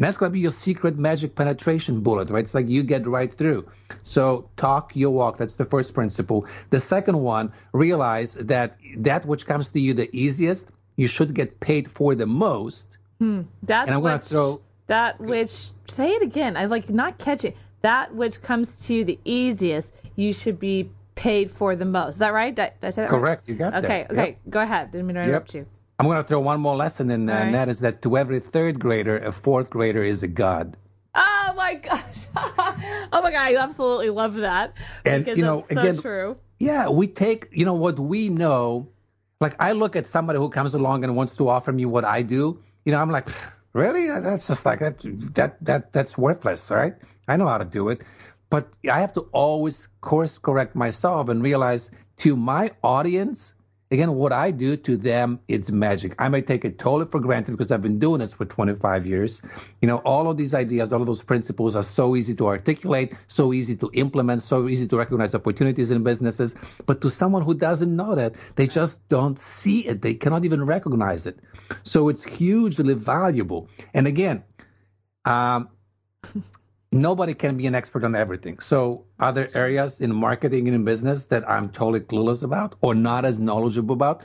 [0.01, 2.43] And that's going to be your secret magic penetration bullet, right?
[2.43, 3.69] It's like you get right through.
[4.01, 5.37] So talk your walk.
[5.37, 6.47] That's the first principle.
[6.71, 11.59] The second one, realize that that which comes to you the easiest, you should get
[11.59, 12.97] paid for the most.
[13.19, 13.41] Hmm.
[13.61, 16.57] That's and I'm going to throw that which, say it again.
[16.57, 17.55] I like not catch it.
[17.81, 22.15] That which comes to you the easiest, you should be paid for the most.
[22.15, 22.55] Is that right?
[22.55, 23.47] Did, did I say that Correct.
[23.47, 23.53] Right?
[23.53, 24.11] You got okay, that.
[24.11, 24.21] Okay.
[24.21, 24.37] Okay.
[24.49, 24.91] Go ahead.
[24.91, 25.67] Didn't mean to interrupt yep.
[25.67, 25.80] you.
[26.01, 27.45] I'm going to throw one more lesson in there, right.
[27.45, 30.75] and that is that to every third grader, a fourth grader is a god.
[31.13, 32.25] Oh my gosh!
[32.35, 34.73] oh my god, I absolutely love that.
[35.05, 36.37] And you know, so again, true.
[36.59, 38.89] Yeah, we take you know what we know.
[39.39, 42.23] Like I look at somebody who comes along and wants to offer me what I
[42.23, 42.63] do.
[42.85, 43.29] You know, I'm like,
[43.73, 44.07] really?
[44.07, 45.01] That's just like that.
[45.35, 46.95] That that that's worthless, right?
[47.27, 48.03] I know how to do it,
[48.49, 53.53] but I have to always course correct myself and realize to my audience,
[53.91, 56.15] again, what I do to them, it's magic.
[56.17, 59.41] I may take it totally for granted because I've been doing this for 25 years.
[59.81, 63.13] You know, all of these ideas, all of those principles are so easy to articulate,
[63.27, 66.55] so easy to implement, so easy to recognize opportunities in businesses.
[66.85, 70.01] But to someone who doesn't know that, they just don't see it.
[70.01, 71.39] They cannot even recognize it.
[71.83, 73.69] So it's hugely valuable.
[73.93, 74.43] And again,
[75.25, 75.69] um,
[76.91, 78.59] nobody can be an expert on everything.
[78.59, 82.93] So, are there areas in marketing and in business that I'm totally clueless about or
[82.93, 84.23] not as knowledgeable about?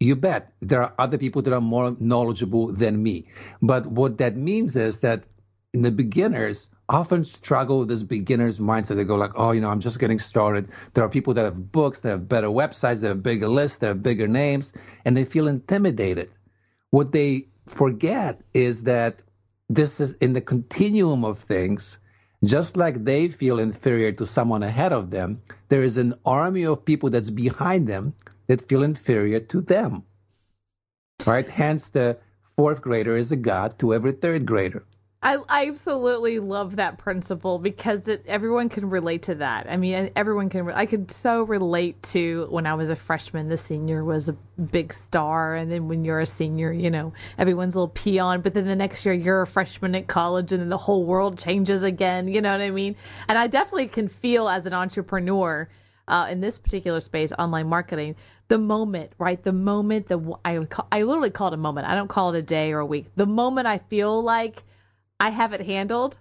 [0.00, 0.52] You bet.
[0.60, 3.28] There are other people that are more knowledgeable than me.
[3.60, 5.24] But what that means is that
[5.72, 8.96] in the beginners often struggle with this beginner's mindset.
[8.96, 10.68] They go like, oh, you know, I'm just getting started.
[10.94, 13.88] There are people that have books, that have better websites, that have bigger lists, that
[13.88, 14.72] have bigger names,
[15.04, 16.30] and they feel intimidated.
[16.90, 19.20] What they forget is that
[19.68, 21.98] this is in the continuum of things
[22.44, 26.84] just like they feel inferior to someone ahead of them, there is an army of
[26.84, 28.14] people that's behind them
[28.46, 30.04] that feel inferior to them.
[31.26, 31.48] Right?
[31.48, 34.84] Hence, the fourth grader is a god to every third grader.
[35.20, 39.68] I, I absolutely love that principle because it, everyone can relate to that.
[39.68, 40.70] I mean, everyone can.
[40.70, 44.92] I could so relate to when I was a freshman, the senior was a big
[44.92, 48.42] star, and then when you're a senior, you know, everyone's a little peon.
[48.42, 51.36] But then the next year, you're a freshman at college, and then the whole world
[51.36, 52.28] changes again.
[52.28, 52.94] You know what I mean?
[53.28, 55.68] And I definitely can feel as an entrepreneur
[56.06, 58.14] uh, in this particular space, online marketing,
[58.46, 59.42] the moment, right?
[59.42, 61.88] The moment the I I literally call it a moment.
[61.88, 63.06] I don't call it a day or a week.
[63.16, 64.62] The moment I feel like
[65.20, 66.16] I have it handled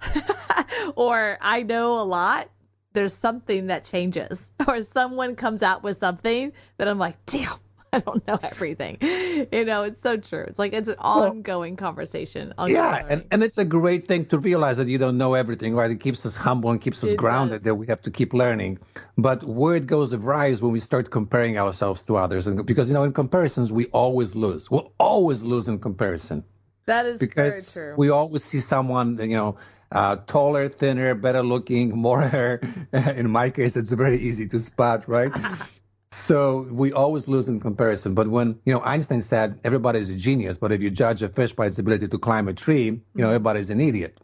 [0.95, 2.49] or I know a lot,
[2.93, 7.53] there's something that changes or someone comes out with something that I'm like, damn,
[7.93, 8.97] I don't know everything.
[9.01, 10.43] You know, it's so true.
[10.47, 12.53] It's like it's an ongoing well, conversation.
[12.57, 12.73] Ongoing.
[12.73, 15.91] Yeah, and, and it's a great thing to realize that you don't know everything, right?
[15.91, 17.65] It keeps us humble and keeps us it grounded does.
[17.65, 18.79] that we have to keep learning.
[19.17, 22.47] But where it goes awry is when we start comparing ourselves to others.
[22.47, 24.69] And because, you know, in comparisons, we always lose.
[24.71, 26.43] We'll always lose in comparison.
[26.87, 27.95] That is because very true.
[27.97, 29.57] we always see someone, you know,
[29.91, 32.61] uh, taller, thinner, better looking, more hair.
[33.15, 35.31] in my case, it's very easy to spot, right?
[36.11, 38.13] so we always lose in comparison.
[38.15, 41.29] But when, you know, Einstein said everybody is a genius, but if you judge a
[41.29, 43.35] fish by its ability to climb a tree, you know, mm-hmm.
[43.35, 44.17] everybody's an idiot.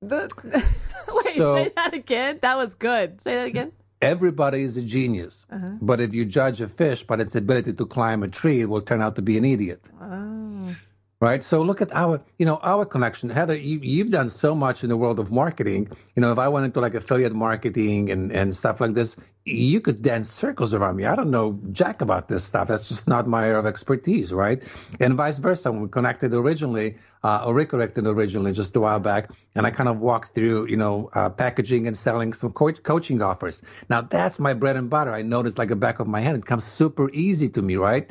[0.00, 2.38] The, wait, so, say that again.
[2.40, 3.20] That was good.
[3.20, 3.72] Say that again.
[4.00, 5.70] Everybody is a genius, uh-huh.
[5.80, 8.82] but if you judge a fish by its ability to climb a tree, it will
[8.82, 9.88] turn out to be an idiot.
[9.98, 10.76] Oh
[11.20, 11.42] right?
[11.42, 13.30] So look at our, you know, our connection.
[13.30, 15.88] Heather, you, have done so much in the world of marketing.
[16.14, 19.80] You know, if I went into like affiliate marketing and, and stuff like this, you
[19.80, 21.04] could dance circles around me.
[21.04, 22.66] I don't know jack about this stuff.
[22.66, 24.60] That's just not my area of expertise, right?
[24.98, 25.70] And vice versa.
[25.70, 29.88] When we connected originally, uh, or reconnected originally just a while back, and I kind
[29.88, 33.62] of walked through, you know, uh, packaging and selling some co- coaching offers.
[33.88, 35.12] Now that's my bread and butter.
[35.12, 36.36] I know it's like a back of my hand.
[36.36, 38.10] It comes super easy to me, right?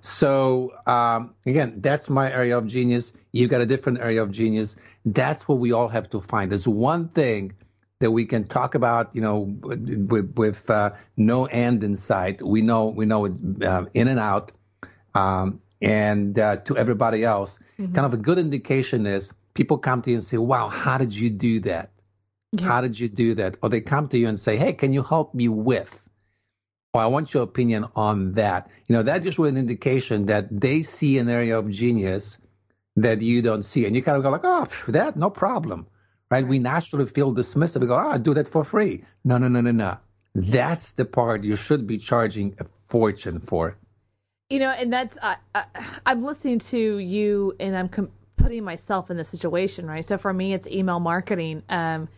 [0.00, 3.12] So, um, again, that's my area of genius.
[3.30, 4.74] You've got a different area of genius.
[5.06, 6.50] That's what we all have to find.
[6.50, 7.54] There's one thing
[8.02, 12.42] that we can talk about, you know, with, with uh, no end in sight.
[12.42, 14.50] We know we know it uh, in and out,
[15.14, 17.94] um, and uh, to everybody else, mm-hmm.
[17.94, 21.14] kind of a good indication is people come to you and say, "Wow, how did
[21.14, 21.90] you do that?
[22.52, 22.66] Yeah.
[22.66, 25.02] How did you do that?" Or they come to you and say, "Hey, can you
[25.02, 26.02] help me with?"
[26.92, 28.68] Or I want your opinion on that.
[28.88, 32.38] You know, that just was an indication that they see an area of genius
[32.96, 35.86] that you don't see, and you kind of go like, "Oh, that no problem."
[36.32, 36.48] Right?
[36.48, 37.82] We naturally feel dismissive.
[37.82, 39.04] We go, oh, I do that for free.
[39.22, 39.98] No, no, no, no, no.
[40.34, 43.76] That's the part you should be charging a fortune for.
[44.48, 45.64] You know, and that's, uh, uh,
[46.06, 50.02] I'm listening to you and I'm com- putting myself in the situation, right?
[50.02, 51.64] So for me, it's email marketing.
[51.68, 52.08] Um,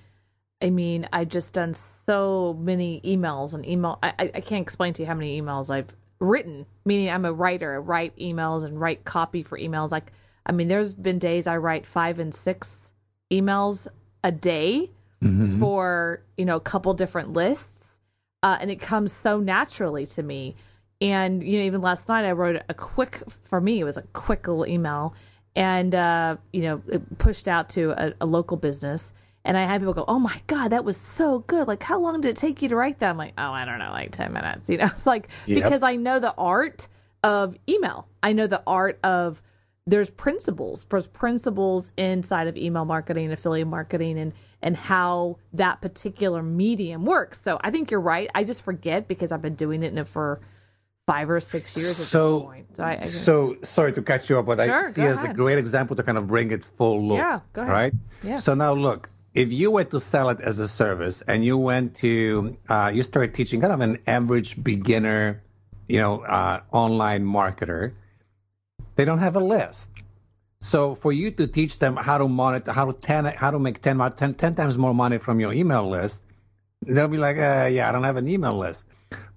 [0.63, 3.99] I mean, I've just done so many emails and email.
[4.01, 7.75] I, I can't explain to you how many emails I've written, meaning I'm a writer,
[7.75, 9.91] I write emails and write copy for emails.
[9.91, 10.13] Like,
[10.47, 12.93] I mean, there's been days I write five and six
[13.33, 13.89] emails
[14.25, 14.91] a day
[15.23, 15.61] mm-hmm.
[15.61, 17.99] for you know a couple different lists
[18.43, 20.57] uh, and it comes so naturally to me.
[21.01, 24.03] And you know even last night i wrote a quick for me it was a
[24.13, 25.15] quick little email
[25.55, 29.13] and uh, you know it pushed out to a, a, local business
[29.45, 31.67] and i had people go oh my god that was so good.
[31.69, 33.11] Like how long did it take you to write that?
[33.11, 34.87] I'm like oh i don't know like 10 minutes you know?
[34.87, 35.65] It's like yep.
[35.65, 36.87] because i know the art
[37.25, 38.07] of email.
[38.23, 39.43] I know the art of
[39.87, 44.33] there's principles there's principles inside of email marketing affiliate marketing and
[44.63, 49.31] and how that particular medium works so i think you're right i just forget because
[49.31, 50.41] i've been doing it for
[51.07, 52.67] five or six years at So- this point.
[52.77, 55.29] So, I, I So sorry to catch you up, but Sure, I see as a
[55.35, 57.19] great example to kind of bring it full loop.
[57.19, 57.73] Yeah, go ahead.
[57.73, 57.93] Right?
[58.23, 58.37] Yeah.
[58.37, 61.95] So now look, if you were to sell it as a service and you went
[61.97, 65.43] to, uh, you started teaching kind of an average beginner,
[65.89, 67.93] you know, uh, online marketer,
[68.97, 69.91] they don't have a list.
[70.61, 73.83] So for you to teach them how to monitor, how to ten, how to make
[73.83, 76.23] 10, mo- 10, 10 times more money from your email list,
[76.87, 78.87] they'll be like, uh, yeah, I don't have an email list.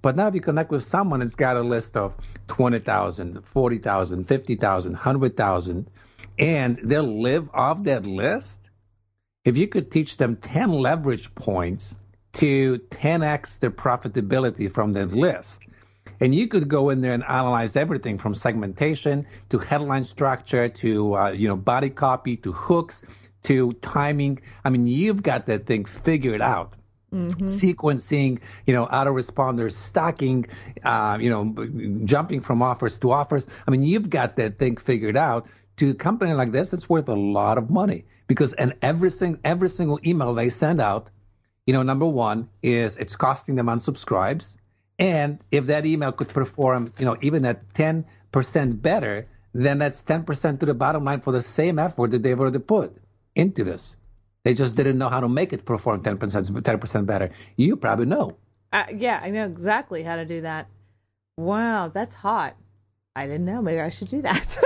[0.02, 2.16] But now if you connect with someone that's got a list of
[2.48, 5.90] 20,000, 40,000, 50,000, 100,000,
[6.40, 8.70] and they'll live off that list,
[9.44, 11.96] if you could teach them 10 leverage points
[12.34, 15.64] to 10x their profitability from that list,
[16.20, 21.16] and you could go in there and analyze everything from segmentation to headline structure to
[21.16, 23.04] uh, you know body copy to hooks
[23.44, 24.40] to timing.
[24.66, 26.74] I mean, you've got that thing figured out.
[27.46, 30.46] Sequencing, you know, autoresponders, stocking,
[30.84, 33.48] uh, you know, jumping from offers to offers.
[33.66, 35.48] I mean, you've got that thing figured out.
[35.78, 39.40] To a company like this, it's worth a lot of money because and every single
[39.44, 41.12] every single email they send out,
[41.66, 44.58] you know, number one is it's costing them unsubscribes.
[45.00, 50.60] And if that email could perform, you know, even at 10% better, then that's 10%
[50.60, 52.98] to the bottom line for the same effort that they've already put
[53.36, 53.96] into this.
[54.44, 57.32] They just didn't know how to make it perform 10%, 10% better.
[57.56, 58.38] You probably know.
[58.72, 60.68] Uh, yeah, I know exactly how to do that.
[61.38, 62.56] Wow, that's hot.
[63.16, 63.62] I didn't know.
[63.62, 64.58] Maybe I should do that.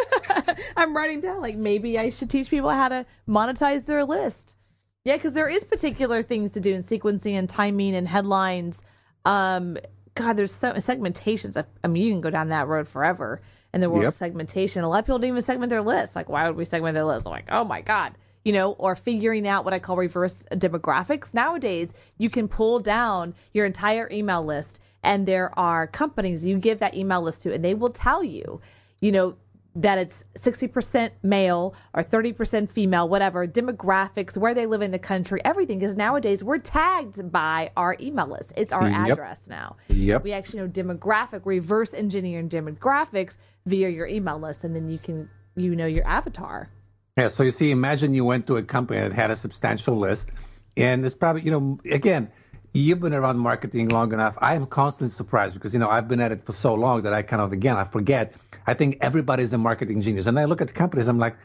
[0.78, 4.56] I'm writing down like maybe I should teach people how to monetize their list.
[5.04, 8.84] Yeah, because there is particular things to do in sequencing and timing and headlines.
[9.26, 9.78] Um,
[10.16, 11.55] God, there's so segmentations.
[11.57, 13.41] I, I mean, you can go down that road forever.
[13.74, 14.07] In the world Yep.
[14.09, 16.14] of segmentation, a lot of people don't even segment their lists.
[16.14, 17.26] Like, why would we segment their list?
[17.26, 21.34] I'm like, oh my god, you know, or figuring out what I call reverse demographics.
[21.34, 26.80] Nowadays, you can pull down your entire email list, and there are companies you give
[26.80, 28.59] that email list to, and they will tell you,
[28.99, 29.38] you know,
[29.76, 35.42] that it's 60% male or 30% female, whatever, demographics, where they live in the country,
[35.46, 35.80] everything.
[35.80, 38.52] Because nowadays we're tagged by our email list.
[38.58, 39.12] It's our Yep.
[39.12, 39.78] address now.
[39.88, 40.24] Yep.
[40.24, 45.30] We actually know demographic, reverse engineering demographics via your email list, and then you can,
[45.56, 46.70] you know, your avatar.
[47.18, 50.32] Yeah, so you see, imagine you went to a company that had a substantial list,
[50.76, 52.30] and it's probably, you know, again,
[52.74, 54.38] you've been around marketing long enough.
[54.40, 57.14] I am constantly surprised because, you know, I've been at it for so long that
[57.14, 58.34] I kind of, again, I forget.
[58.66, 60.28] I think everybody's a marketing genius.
[60.28, 61.36] And I look at the companies, I'm like,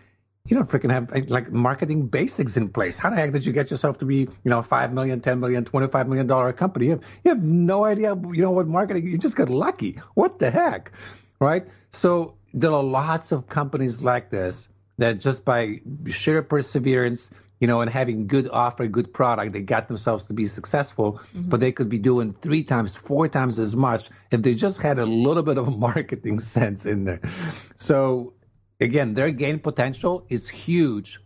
[0.48, 2.98] you don't freaking have eh, like marketing basics in place.
[2.98, 5.64] How the heck did you get yourself to be, you know, 5 million, 10 million,
[5.64, 6.86] 25 million dollar company?
[6.86, 10.00] You have, you have no idea, you know, what marketing, you just got lucky.
[10.14, 10.92] What the heck?
[11.40, 11.66] Right?
[11.90, 14.68] So there are lots of companies like this
[14.98, 19.88] that just by sheer perseverance, you know, and having good offer, good product, they got
[19.88, 24.10] themselves to be successful, but they could be doing three times, four times as much
[24.30, 27.20] if they just had a little bit of marketing sense in there.
[27.74, 28.34] So
[28.80, 31.20] again, their gain potential is huge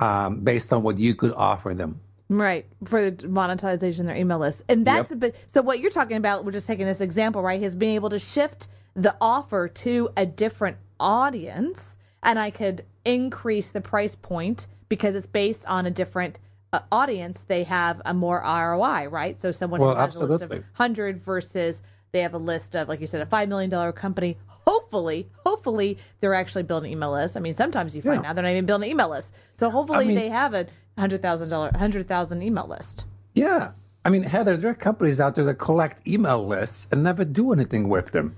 [0.00, 2.00] um, based on what you could offer them.
[2.30, 2.66] Right.
[2.84, 4.62] For the monetization of their email list.
[4.68, 7.62] And that's a bit so what you're talking about, we're just taking this example, right?
[7.62, 13.70] Is being able to shift the offer to a different audience and I could increase
[13.70, 16.38] the price point because it's based on a different
[16.72, 17.42] uh, audience.
[17.42, 19.38] They have a more ROI, right?
[19.38, 21.82] So someone Well, who has a list of 100 versus
[22.12, 24.38] they have a list of, like you said, a $5 million company.
[24.66, 27.36] Hopefully, hopefully they're actually building email lists.
[27.36, 28.30] I mean, sometimes you find Yeah.
[28.30, 29.32] out they're not even building email lists.
[29.54, 30.66] So hopefully mean- they have a
[30.98, 33.04] hundred thousand dollar, hundred thousand email list.
[33.34, 33.72] Yeah.
[34.04, 37.52] I mean, Heather, there are companies out there that collect email lists and never do
[37.52, 38.36] anything with them.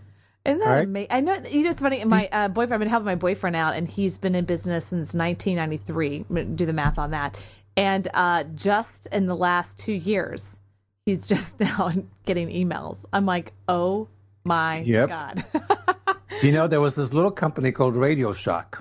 [0.50, 0.84] Isn't that Right.
[0.84, 1.08] amazing?
[1.10, 2.04] I know you know it's funny.
[2.04, 5.14] My uh, boyfriend, I've been helping my boyfriend out, and he's been in business since
[5.14, 6.24] 1993.
[6.54, 7.36] Do the math on that,
[7.76, 10.58] and uh, just in the last two years,
[11.06, 11.92] he's just now
[12.26, 13.04] getting emails.
[13.12, 14.08] I'm like, oh
[14.44, 15.08] my Yep.
[15.08, 15.44] god.
[16.42, 18.78] You know, there was this little company called Radio Shack.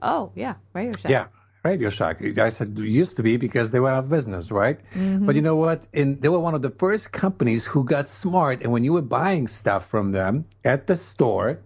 [0.00, 1.10] oh yeah, Radio Shack.
[1.10, 1.26] Yeah,
[1.64, 2.20] Radio Shack.
[2.20, 4.78] You guys said used to be because they went out of business, right?
[4.94, 5.86] But you know what?
[5.94, 8.62] And they were one of the first companies who got smart.
[8.62, 11.60] And when you were buying stuff from them at the store,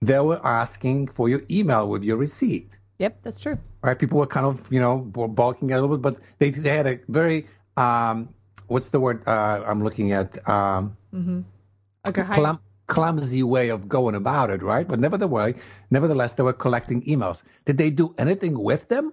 [0.00, 2.78] they were asking for your email with your receipt.
[2.98, 3.58] Yep, that's true.
[3.82, 3.98] Right?
[3.98, 4.98] People were kind of, you know,
[5.42, 8.28] balking a little bit, but they they had a very um,
[8.68, 10.38] what's the word uh, I'm looking at?
[10.48, 10.96] Um,
[12.06, 12.34] Okay, hi.
[12.34, 14.86] clum- clumsy way of going about it, right?
[14.88, 15.54] But nevertheless,
[15.90, 17.42] nevertheless, they were collecting emails.
[17.64, 19.12] Did they do anything with them?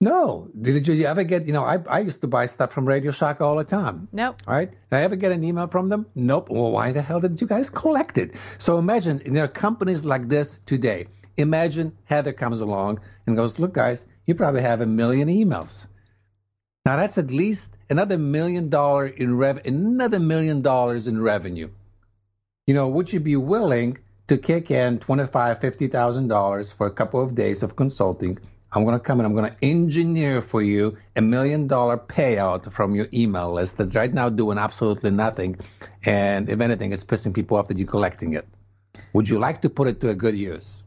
[0.00, 0.48] No.
[0.60, 3.40] Did you ever get, you know, I, I used to buy stuff from Radio Shack
[3.40, 4.08] all the time.
[4.12, 4.40] Nope.
[4.46, 4.70] Right?
[4.70, 6.06] Did I ever get an email from them?
[6.14, 6.48] Nope.
[6.50, 8.34] Well, why the hell did you guys collect it?
[8.58, 11.08] So imagine there are companies like this today.
[11.36, 15.86] Imagine Heather comes along and goes, look, guys, you probably have a million emails.
[16.86, 21.68] Now that's at least another million dollar in rev, another million dollars in revenue.
[22.66, 23.98] you know, would you be willing
[24.28, 28.38] to kick in twenty-five, fifty thousand dollars for a couple of days of consulting?
[28.72, 32.70] I'm going to come and I'm going to engineer for you a million dollar payout
[32.70, 35.58] from your email list that's right now doing absolutely nothing.
[36.04, 38.46] And if anything, it's pissing people off that you're collecting it.
[39.12, 40.84] Would you like to put it to a good use?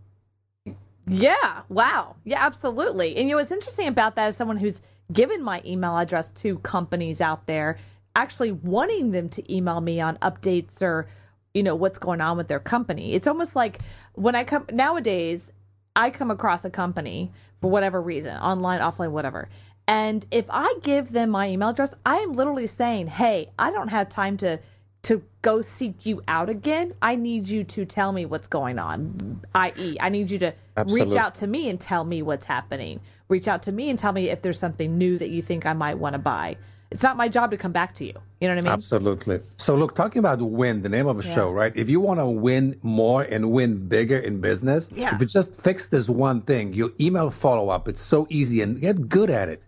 [1.05, 1.61] Yeah.
[1.67, 2.15] Wow.
[2.23, 3.17] Yeah, absolutely.
[3.17, 4.81] And you know what's interesting about that is someone who's
[5.11, 7.77] given my email address to companies out there,
[8.15, 11.07] actually wanting them to email me on updates or
[11.53, 13.13] you know what's going on with their company.
[13.13, 13.79] It's almost like
[14.13, 15.51] when I come nowadays,
[15.95, 17.31] I come across a company
[17.61, 19.49] for whatever reason, online, offline, whatever.
[19.87, 23.89] And if I give them my email address, I am literally saying, "Hey, I don't
[23.89, 24.59] have time to
[25.03, 26.93] to go seek you out again.
[27.01, 29.41] I need you to tell me what's going on.
[29.53, 31.07] I.e., I need you to Absolutely.
[31.07, 33.01] reach out to me and tell me what's happening.
[33.27, 35.73] Reach out to me and tell me if there's something new that you think I
[35.73, 36.55] might want to buy.
[36.89, 38.13] It's not my job to come back to you.
[38.43, 38.73] You know what I mean?
[38.73, 39.39] Absolutely.
[39.55, 41.33] So, look, talking about win, the name of a yeah.
[41.33, 41.71] show, right?
[41.77, 45.15] If you want to win more and win bigger in business, yeah.
[45.15, 48.81] if you just fix this one thing, your email follow up, it's so easy and
[48.81, 49.63] get good at it.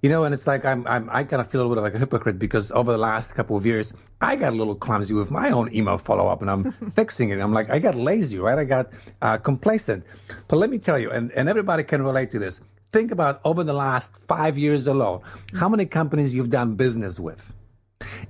[0.00, 1.94] You know, and it's like I'm, I'm I kind of feel a little bit like
[1.94, 3.92] a hypocrite because over the last couple of years,
[4.22, 7.38] I got a little clumsy with my own email follow up, and I'm fixing it.
[7.38, 8.58] I'm like, I got lazy, right?
[8.58, 10.06] I got uh, complacent.
[10.48, 12.62] But let me tell you, and, and everybody can relate to this.
[12.92, 15.20] Think about over the last five years alone,
[15.54, 17.52] how many companies you've done business with.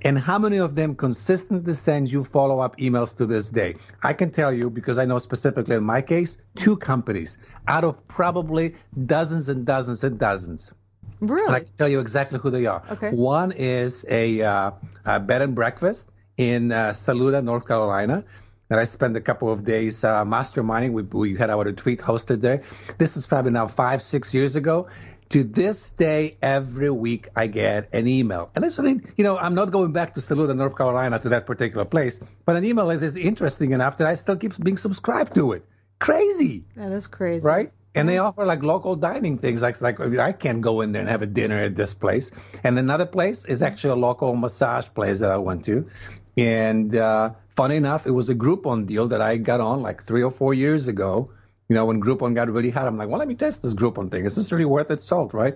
[0.03, 3.75] And how many of them consistently send you follow up emails to this day?
[4.03, 7.37] I can tell you because I know specifically in my case, two companies
[7.67, 10.73] out of probably dozens and dozens and dozens.
[11.19, 11.45] Really?
[11.47, 12.83] And I can tell you exactly who they are.
[12.91, 13.11] Okay.
[13.11, 14.71] One is a, uh,
[15.05, 18.23] a bed and breakfast in uh, Saluda, North Carolina.
[18.69, 20.91] And I spent a couple of days uh, masterminding.
[20.91, 22.61] We, we had our retreat hosted there.
[22.97, 24.87] This is probably now five, six years ago.
[25.29, 28.49] To this day, every week I get an email.
[28.55, 31.83] And it's, you know, I'm not going back to Saluda, North Carolina to that particular
[31.83, 35.65] place, but an email is interesting enough that I still keep being subscribed to it.
[35.99, 36.63] Crazy.
[36.75, 37.45] That is crazy.
[37.45, 37.71] Right?
[37.93, 39.61] And they offer like local dining things.
[39.61, 42.31] Like, like I can't go in there and have a dinner at this place.
[42.63, 45.89] And another place is actually a local massage place that I went to.
[46.37, 50.21] And uh, funny enough, it was a Groupon deal that I got on like three
[50.21, 51.31] or four years ago.
[51.69, 54.09] You know, when Groupon got really hot, I'm like, well, let me test this Groupon
[54.09, 54.25] thing.
[54.25, 55.55] Is this really worth its salt, right?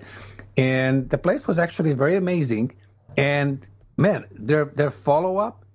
[0.57, 2.75] And the place was actually very amazing.
[3.17, 5.65] And man, their their follow up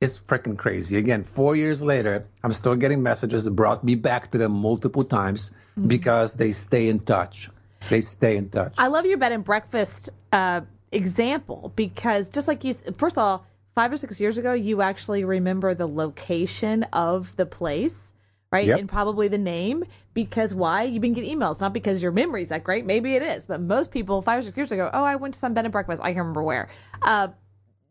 [0.00, 0.96] is freaking crazy.
[0.96, 5.04] Again, four years later, I'm still getting messages that brought me back to them multiple
[5.04, 5.88] times mm-hmm.
[5.88, 7.50] because they stay in touch.
[7.88, 8.74] They stay in touch.
[8.78, 10.62] I love your bed and breakfast uh,
[10.92, 15.24] example because just like you, first of all, five or six years ago, you actually
[15.24, 18.09] remember the location of the place,
[18.52, 18.66] right?
[18.66, 18.78] Yep.
[18.78, 19.84] And probably the name
[20.14, 20.82] because why?
[20.84, 22.84] You've been getting emails, not because your memory's that great.
[22.84, 25.40] Maybe it is, but most people five or six years ago, oh, I went to
[25.40, 26.02] some bed and breakfast.
[26.02, 26.68] I can't remember where.
[27.02, 27.28] Uh,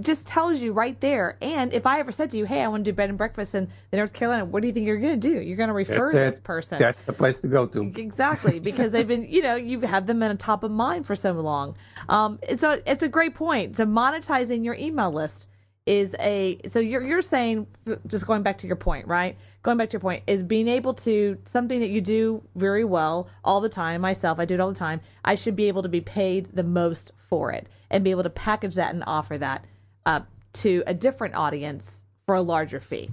[0.02, 1.38] just tells you right there.
[1.42, 3.54] And if I ever said to you, "Hey, I want to do bed and breakfast
[3.54, 5.42] in the North Carolina," what do you think you're going to do?
[5.42, 6.44] You're going to refer That's this it.
[6.44, 6.80] person.
[6.80, 7.92] That's the place to go to.
[7.98, 11.16] Exactly, because they've been, you know, you've had them in a top of mind for
[11.16, 11.76] so long.
[12.08, 13.76] Um, it's a it's a great point.
[13.76, 15.48] So monetizing your email list
[15.86, 17.66] is a so you're you're saying
[18.06, 19.38] just going back to your point, right?
[19.64, 23.28] Going back to your point is being able to something that you do very well
[23.44, 24.02] all the time.
[24.02, 25.02] Myself, I do it all the time.
[25.26, 28.30] I should be able to be paid the most for it and be able to
[28.30, 29.66] package that and offer that
[30.06, 30.22] uh,
[30.54, 33.10] to a different audience for a larger fee.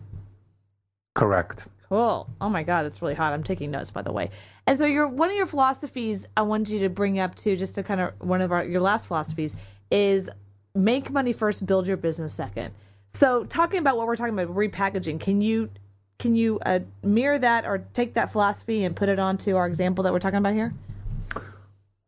[1.15, 1.69] Correct.
[1.89, 2.29] Cool.
[2.41, 3.33] Oh my God, that's really hot.
[3.33, 4.31] I'm taking notes, by the way.
[4.67, 7.77] And so, your one of your philosophies I wanted you to bring up too, just
[7.77, 9.57] to kind of one of our your last philosophies
[9.91, 10.29] is
[10.77, 12.73] make money first, build your business second.
[13.13, 15.71] So, talking about what we're talking about, repackaging, can you
[16.19, 20.05] can you uh, mirror that or take that philosophy and put it onto our example
[20.05, 20.73] that we're talking about here?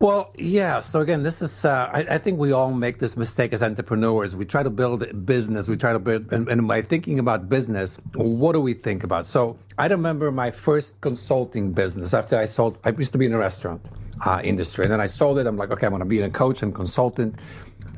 [0.01, 0.79] Well, yeah.
[0.79, 4.33] So again, this is, uh, I, I, think we all make this mistake as entrepreneurs.
[4.33, 5.67] We try to build a business.
[5.67, 9.25] We try to build, and, and by thinking about business, what do we think about?
[9.27, 13.33] So I remember my first consulting business after I sold, I used to be in
[13.33, 13.81] the restaurant
[14.25, 14.85] uh, industry.
[14.85, 15.47] And then I sold it.
[15.47, 17.35] I'm like, okay, I'm going to be a coach and consultant.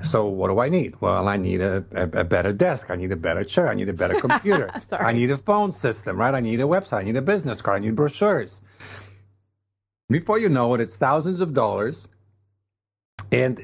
[0.04, 1.00] So what do I need?
[1.02, 2.90] Well, I need a, a, a, better desk.
[2.90, 3.70] I need a better chair.
[3.70, 4.72] I need a better computer.
[4.92, 6.34] I need a phone system, right?
[6.34, 7.00] I need a website.
[7.00, 7.82] I need a business card.
[7.82, 8.62] I need brochures.
[10.10, 12.08] Before you know it, it's thousands of dollars.
[13.32, 13.64] And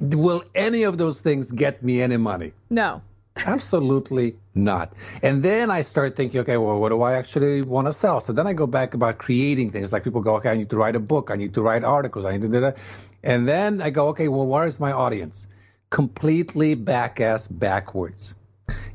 [0.00, 2.52] will any of those things get me any money?
[2.70, 3.02] No.
[3.46, 4.92] Absolutely not.
[5.22, 8.20] And then I start thinking, okay, well, what do I actually want to sell?
[8.20, 9.92] So then I go back about creating things.
[9.92, 11.30] Like people go, okay, I need to write a book.
[11.30, 12.24] I need to write articles.
[12.24, 12.78] I need to do that.
[13.22, 15.47] And then I go, okay, well, where is my audience?
[15.90, 18.34] Completely back ass backwards.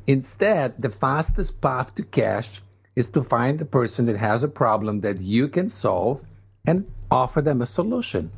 [0.05, 2.61] Instead, the fastest path to cash
[2.95, 6.23] is to find the person that has a problem that you can solve
[6.67, 8.31] and offer them a solution.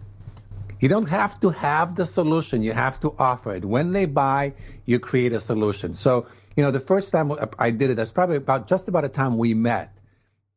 [0.79, 3.65] You don't have to have the solution, you have to offer it.
[3.65, 4.53] When they buy,
[4.85, 5.93] you create a solution.
[5.93, 9.09] So you know, the first time I did it, that's probably about just about the
[9.09, 9.97] time we met.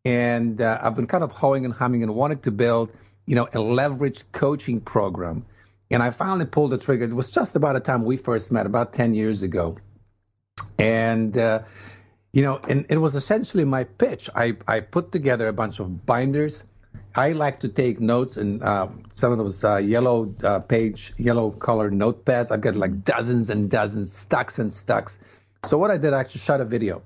[0.04, 2.92] And uh, I've been kind of hoeing and humming and wanted to build,
[3.26, 5.44] you know, a leveraged coaching program.
[5.90, 7.04] And I finally pulled the trigger.
[7.04, 9.78] It was just about the time we first met, about 10 years ago.
[10.78, 11.62] And, uh,
[12.32, 14.28] you know, and it was essentially my pitch.
[14.34, 16.64] I, I put together a bunch of binders.
[17.14, 21.50] I like to take notes in uh, some of those uh, yellow uh, page, yellow
[21.50, 22.50] colored notepads.
[22.50, 25.18] I've got like dozens and dozens, stacks and stacks.
[25.64, 27.02] So what I did, I actually shot a video.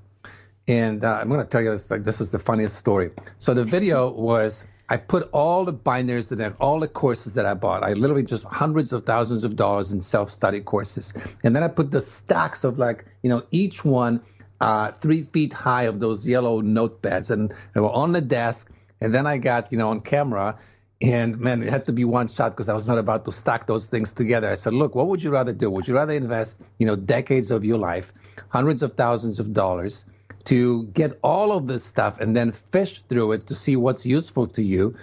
[0.68, 3.10] And uh, I'm going to tell you this, like, this is the funniest story.
[3.38, 7.54] So the video was I put all the binders that all the courses that I
[7.54, 7.82] bought.
[7.82, 11.14] I literally just hundreds of thousands of dollars in self-study courses.
[11.42, 14.20] And then I put the stacks of like, you know, each one
[14.60, 18.70] uh, three feet high of those yellow notepads, and they were on the desk.
[19.00, 20.58] And then I got, you know, on camera,
[21.00, 23.66] and man, it had to be one shot because I was not about to stack
[23.66, 24.50] those things together.
[24.50, 25.70] I said, look, what would you rather do?
[25.70, 28.12] Would you rather invest, you know, decades of your life,
[28.50, 30.04] hundreds of thousands of dollars
[30.44, 34.46] to get all of this stuff and then fish through it to see what's useful
[34.48, 34.94] to you?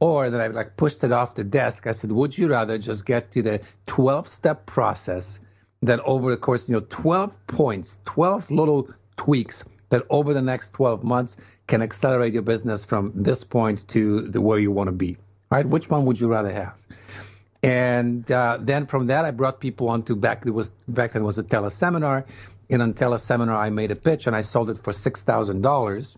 [0.00, 1.86] Or that I like pushed it off the desk.
[1.86, 5.40] I said, would you rather just get to the 12 step process
[5.82, 10.72] that over the course, you know, 12 points, 12 little tweaks that over the next
[10.74, 11.36] 12 months
[11.66, 15.16] can accelerate your business from this point to the where you want to be.
[15.50, 15.66] Right?
[15.66, 16.80] Which one would you rather have?
[17.62, 20.46] And uh, then from that, I brought people onto back.
[20.46, 22.24] It was back then it was a teleseminar.
[22.68, 26.16] In a teleseminar, I made a pitch and I sold it for six thousand dollars.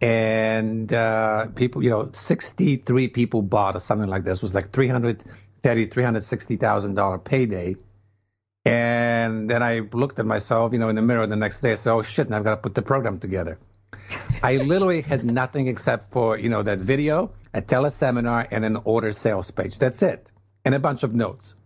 [0.00, 4.38] And uh, people, you know, sixty-three people bought or something like this.
[4.38, 5.24] It was like three hundred
[5.62, 7.76] thirty, three hundred sixty thousand dollar payday.
[8.64, 11.72] And then I looked at myself, you know, in the mirror the next day.
[11.72, 13.58] I said, "Oh shit!" And I've got to put the program together.
[14.42, 19.12] I literally had nothing except for you know that video, a teleseminar, and an order
[19.12, 19.78] sales page.
[19.78, 20.30] That's it,
[20.64, 21.56] and a bunch of notes.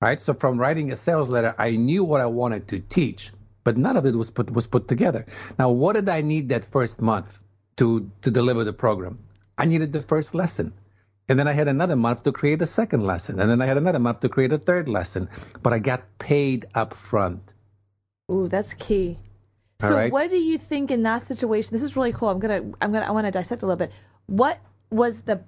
[0.00, 0.20] Right.
[0.20, 3.32] So from writing a sales letter, I knew what I wanted to teach,
[3.64, 5.26] but none of it was put was put together.
[5.58, 7.40] Now, what did I need that first month
[7.78, 9.18] to to deliver the program?
[9.58, 10.72] I needed the first lesson.
[11.28, 13.38] And then I had another month to create a second lesson.
[13.38, 15.28] And then I had another month to create a third lesson.
[15.62, 17.52] But I got paid up front.
[18.32, 19.18] Ooh, that's key.
[19.80, 20.12] so right.
[20.12, 21.70] what do you think in that situation?
[21.72, 22.28] This is really cool.
[22.28, 23.92] I'm gonna I'm gonna I want to dissect a little bit.
[24.26, 24.58] What
[24.90, 25.42] was the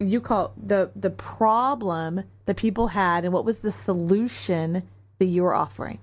[0.00, 4.82] you call the the problem that people had and what was the solution
[5.18, 5.98] that you were offering?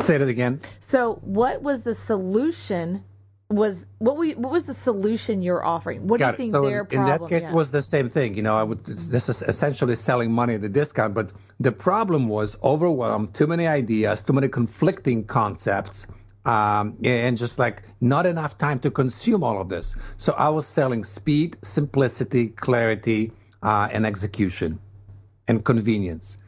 [0.00, 0.60] Say it again.
[0.80, 3.04] So what was the solution
[3.50, 6.06] was what we what was the solution you're offering?
[6.06, 7.12] What Got do you think So their in, problem?
[7.12, 7.50] in that case, yeah.
[7.50, 8.34] it was the same thing.
[8.34, 8.84] You know, I would.
[8.86, 13.66] This is essentially selling money at a discount, but the problem was overwhelmed, too many
[13.66, 16.06] ideas, too many conflicting concepts,
[16.44, 19.94] um, and just like not enough time to consume all of this.
[20.16, 23.32] So I was selling speed, simplicity, clarity,
[23.62, 24.78] uh, and execution,
[25.48, 26.38] and convenience.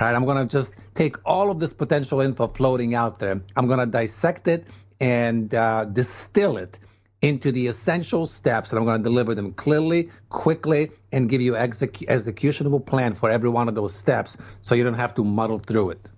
[0.00, 0.14] Right?
[0.14, 3.40] I'm going to just take all of this potential info floating out there.
[3.56, 4.66] I'm going to dissect it
[5.00, 6.78] and uh, distill it
[7.20, 11.54] into the essential steps, and I'm going to deliver them clearly, quickly, and give you
[11.54, 15.58] execu- executionable plan for every one of those steps, so you don't have to muddle
[15.58, 16.08] through it.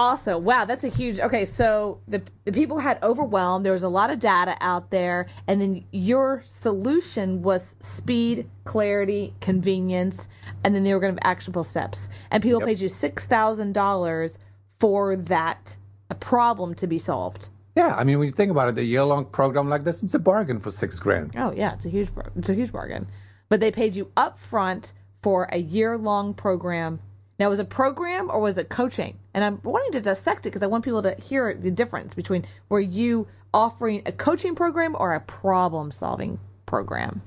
[0.00, 0.42] Awesome.
[0.44, 1.20] Wow, that's a huge.
[1.20, 3.66] Okay, so the, the people had overwhelmed.
[3.66, 9.34] There was a lot of data out there, and then your solution was speed, clarity,
[9.40, 10.26] convenience,
[10.64, 12.08] and then they were going to have actionable steps.
[12.30, 12.66] And people Yep.
[12.68, 14.38] paid you six thousand dollars
[14.78, 15.76] for that
[16.08, 17.50] a problem to be solved.
[17.76, 20.18] Yeah, I mean, when you think about it, the year-long program like this, it's a
[20.18, 21.32] bargain for six grand.
[21.36, 23.06] Oh yeah, it's a huge it's a huge bargain.
[23.50, 27.00] But they paid you up front for a year long program.
[27.40, 29.18] Now was it program or was it coaching?
[29.32, 32.44] And I'm wanting to dissect it because I want people to hear the difference between
[32.68, 37.22] were you offering a coaching program or a problem solving program?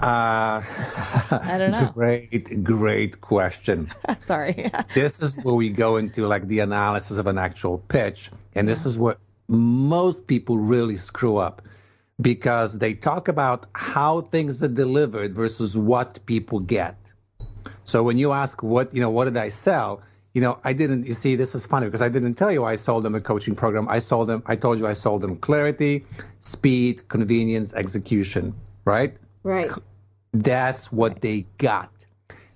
[0.00, 1.92] Uh, I don't know.
[1.94, 3.88] great, great question.
[4.20, 4.68] Sorry.
[4.94, 8.32] this is where we go into like the analysis of an actual pitch.
[8.56, 11.62] And this is what most people really screw up
[12.20, 17.01] because they talk about how things are delivered versus what people get.
[17.84, 20.02] So when you ask what, you know, what did I sell?
[20.34, 22.76] You know, I didn't, you see, this is funny because I didn't tell you I
[22.76, 23.86] sold them a coaching program.
[23.88, 26.06] I sold them, I told you I sold them clarity,
[26.40, 28.54] speed, convenience, execution,
[28.84, 29.14] right?
[29.42, 29.70] right.
[30.32, 31.90] That's what they got.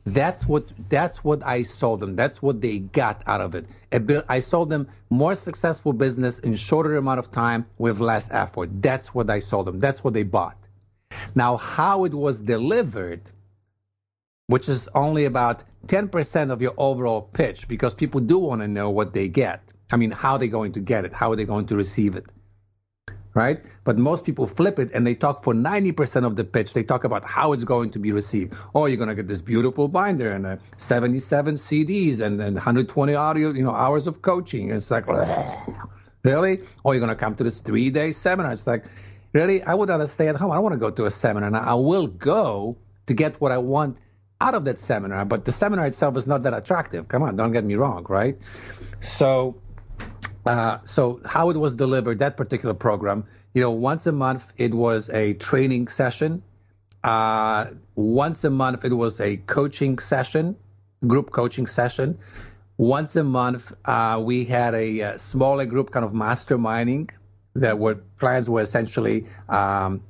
[0.07, 2.15] That's what that's what I sold them.
[2.15, 3.67] That's what they got out of it.
[4.29, 8.71] I sold them more successful business in shorter amount of time with less effort.
[8.81, 9.81] That's what I sold them.
[9.81, 10.57] That's what they bought.
[11.35, 13.23] Now, how it was delivered,
[14.47, 18.91] which is only about 10% of your overall pitch, because people do want to know
[18.91, 19.73] what they get.
[19.91, 21.15] I mean, how are they going to get it?
[21.15, 22.27] How are they going to receive it?
[23.37, 23.63] right?
[23.85, 26.73] But most people flip it and they talk for 90% of the pitch.
[26.73, 28.55] They talk about how it's going to be received.
[28.75, 33.15] Oh, you're going to get this beautiful binder and uh, 77 CDs and, and 120
[33.15, 34.71] audio, you know, hours of coaching.
[34.71, 35.07] And it's like,
[36.25, 36.63] really?
[36.83, 38.53] Oh, you're going to come to this three day seminar.
[38.53, 38.87] It's like,
[39.35, 39.63] really?
[39.63, 40.51] I would rather stay at home.
[40.51, 41.51] I want to go to a seminar.
[41.51, 43.99] Now, I will go to get what I want
[44.41, 47.09] out of that seminar, but the seminar itself is not that attractive.
[47.09, 48.37] Come on, don't get me wrong, right?
[49.01, 49.61] So,
[50.45, 53.25] uh, so how it was delivered, that particular program,
[53.55, 56.43] you know, once a month it was a training session.
[57.03, 60.57] Uh, once a month it was a coaching session,
[61.07, 62.19] group coaching session.
[62.77, 67.09] Once a month uh, we had a, a, smaller group kind of masterminding
[67.55, 70.03] that were clients were essentially um,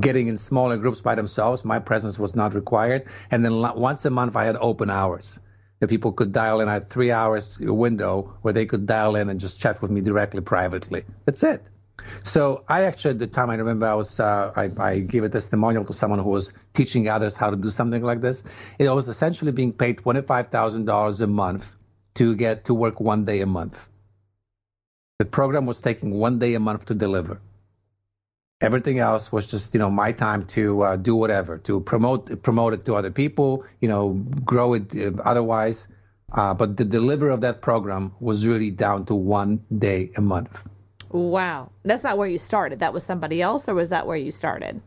[0.00, 1.64] getting in smaller groups by themselves.
[1.64, 3.06] My presence was not required.
[3.30, 5.38] And then once a month I had open hours
[5.80, 6.68] that people could dial in.
[6.68, 10.00] I had three hours window where they could dial in and just chat with me
[10.00, 11.04] directly privately.
[11.24, 11.68] That's it.
[12.22, 15.28] So I actually, at the time, I remember I was, uh, I, I, gave a
[15.28, 18.42] testimonial to someone who was teaching others how to do something like this.
[18.78, 21.78] It was essentially being paid $25,000 a month
[22.14, 23.88] to get to work one day a month.
[25.18, 27.40] The program was taking one day a month to deliver.
[28.60, 32.72] Everything else was just, you know, my time to uh, do whatever, to promote promote
[32.72, 34.12] it to other people, you know,
[34.44, 35.88] grow it uh, otherwise.
[36.32, 40.66] Uh, but the delivery of that program was really down to one day a month.
[41.10, 42.80] Wow, that's not where you started.
[42.80, 44.80] That was somebody else, or was that where you started?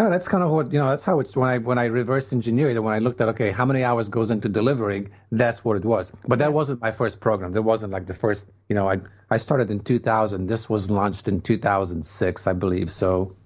[0.00, 0.88] No, that's kind of what you know.
[0.88, 2.80] That's how it's when I when I reversed engineered it.
[2.80, 5.10] When I looked at okay, how many hours goes into delivering?
[5.30, 6.10] That's what it was.
[6.26, 7.52] But that wasn't my first program.
[7.52, 8.46] That wasn't like the first.
[8.70, 8.96] You know, I
[9.28, 10.46] I started in 2000.
[10.46, 12.90] This was launched in 2006, I believe.
[12.90, 13.36] So.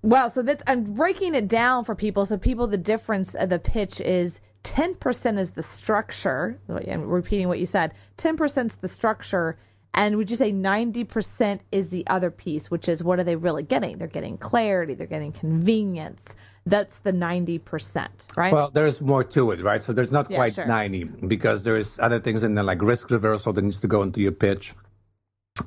[0.00, 0.28] Wow.
[0.28, 2.24] So that's I'm breaking it down for people.
[2.24, 6.58] So people, the difference of the pitch is 10% is the structure.
[6.70, 9.58] I'm repeating what you said, 10% is the structure
[9.98, 13.64] and would you say 90% is the other piece, which is what are they really
[13.64, 13.98] getting?
[13.98, 16.36] They're getting clarity, they're getting convenience.
[16.64, 18.52] That's the 90%, right?
[18.52, 19.82] Well, there's more to it, right?
[19.82, 20.66] So there's not yeah, quite sure.
[20.66, 24.20] 90 because there's other things in there like risk reversal that needs to go into
[24.20, 24.72] your pitch.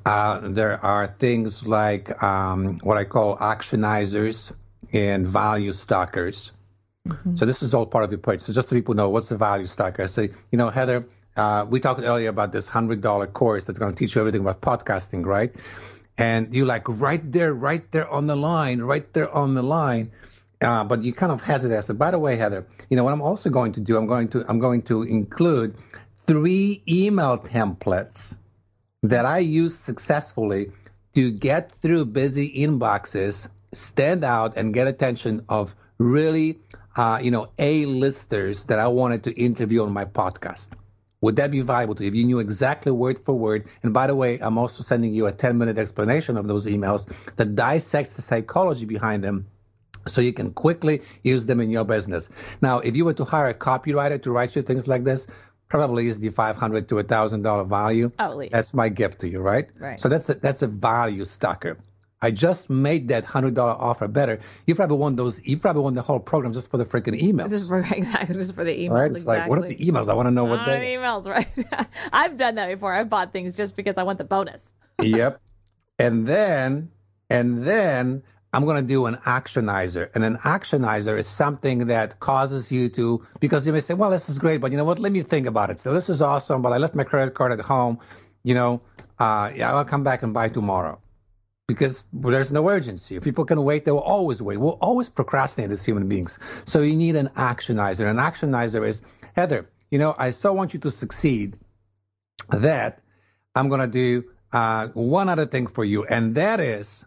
[0.05, 4.53] Uh, there are things like um, what I call actionizers
[4.93, 6.53] and value stalkers.
[7.05, 7.36] Mm-hmm.
[7.36, 8.39] So this is all part of your pitch.
[8.39, 10.03] So just so people know, what's a value stalker?
[10.03, 11.05] I say, you know, Heather,
[11.36, 14.41] uh, we talked earlier about this hundred dollar course that's going to teach you everything
[14.41, 15.53] about podcasting, right?
[16.17, 20.11] And you like right there, right there on the line, right there on the line.
[20.61, 21.77] Uh, but you kind of hesitate.
[21.77, 23.97] I said, by the way, Heather, you know what I'm also going to do?
[23.97, 25.75] I'm going to I'm going to include
[26.13, 28.36] three email templates
[29.01, 30.71] that I use successfully
[31.13, 36.59] to get through busy inboxes, stand out, and get attention of really,
[36.95, 40.69] uh, you know, A listers that I wanted to interview on my podcast.
[41.22, 43.67] Would that be viable to you if you knew exactly word for word?
[43.84, 47.07] And by the way, I'm also sending you a 10 minute explanation of those emails
[47.36, 49.47] that dissects the psychology behind them
[50.07, 52.30] so you can quickly use them in your business.
[52.59, 55.28] Now, if you were to hire a copywriter to write you things like this,
[55.67, 58.11] probably is the 500 to a thousand dollar value.
[58.17, 59.67] Oh, that's my gift to you, right?
[59.80, 59.99] Right.
[59.99, 61.78] So that's a, that's a value stalker.
[62.22, 64.39] I just made that hundred dollar offer better.
[64.67, 65.43] You probably want those.
[65.43, 67.49] You probably want the whole program just for the freaking emails.
[67.49, 68.91] Just for exactly just for the emails.
[68.91, 69.09] Right?
[69.09, 69.39] It's exactly.
[69.39, 70.07] like what are the emails?
[70.07, 71.28] I want to know what they emails.
[71.28, 71.47] Right?
[72.13, 72.93] I've done that before.
[72.93, 74.72] I've bought things just because I want the bonus.
[75.01, 75.41] yep.
[75.97, 76.91] And then
[77.30, 78.22] and then
[78.53, 80.13] I'm going to do an actionizer.
[80.13, 84.28] And an actionizer is something that causes you to, because you may say, well, this
[84.28, 84.99] is great, but you know what?
[84.99, 85.80] Let me think about it.
[85.80, 87.99] So this is awesome, but I left my credit card at home.
[88.43, 88.82] You know,
[89.19, 90.99] uh, yeah, I'll come back and buy tomorrow
[91.68, 93.16] because there's no urgency.
[93.16, 94.57] If people can wait, they will always wait.
[94.57, 96.38] We'll always procrastinate as human beings.
[96.66, 98.09] So you need an actionizer.
[98.09, 99.01] An actionizer is,
[99.36, 101.57] Heather, you know, I so want you to succeed
[102.49, 103.01] that
[103.55, 106.05] I'm going to do uh, one other thing for you.
[106.05, 107.05] And that is,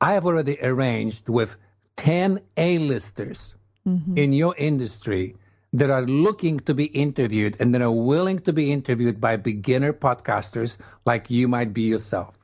[0.00, 1.56] I have already arranged with
[1.96, 4.16] 10 A-listers mm-hmm.
[4.16, 5.36] in your industry
[5.72, 9.92] that are looking to be interviewed and that are willing to be interviewed by beginner
[9.92, 12.36] podcasters like you might be yourself.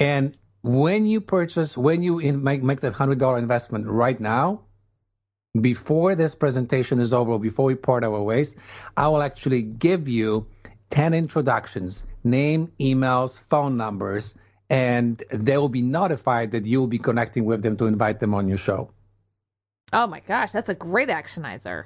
[0.00, 4.62] And when you purchase, when you in, make, make that $100 investment right now,
[5.60, 8.56] before this presentation is over, before we part our ways,
[8.96, 10.46] I will actually give you
[10.88, 14.34] 10 introductions, name, emails, phone numbers,
[14.70, 18.32] and they will be notified that you will be connecting with them to invite them
[18.32, 18.90] on your show.
[19.92, 21.84] Oh my gosh, that's a great actionizer.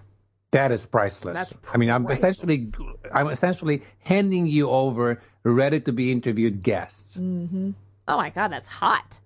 [0.52, 1.34] That is priceless.
[1.34, 1.74] That's priceless.
[1.74, 2.72] I mean, I'm essentially,
[3.12, 7.16] I'm essentially handing you over ready to be interviewed guests.
[7.16, 7.72] Mm-hmm.
[8.08, 9.20] Oh my god, that's hot.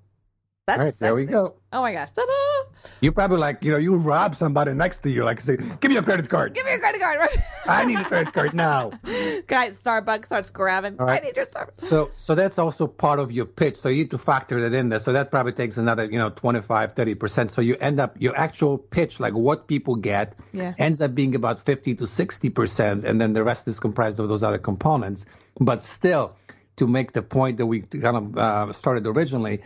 [0.67, 1.55] That's All right, there we go.
[1.73, 2.13] Oh my gosh.
[2.13, 2.71] Ta-da!
[3.01, 5.95] You probably like, you know, you rob somebody next to you, like say, give me
[5.95, 6.55] your credit card.
[6.55, 7.19] Give me your credit card.
[7.67, 8.91] I need a credit card now.
[9.49, 11.01] Guy at Starbucks starts grabbing.
[11.01, 11.21] All right.
[11.21, 11.77] I need your Starbucks.
[11.79, 13.75] So, so that's also part of your pitch.
[13.75, 15.01] So you need to factor that in there.
[15.01, 17.51] So that probably takes another, you know, 25, 30%.
[17.51, 20.75] So you end up, your actual pitch, like what people get, Yeah.
[20.79, 23.05] ends up being about 50 to 60%.
[23.05, 25.27] And then the rest is comprised of those other components.
[25.61, 26.37] But still,
[26.77, 29.61] to make the point that we kind of uh, started originally,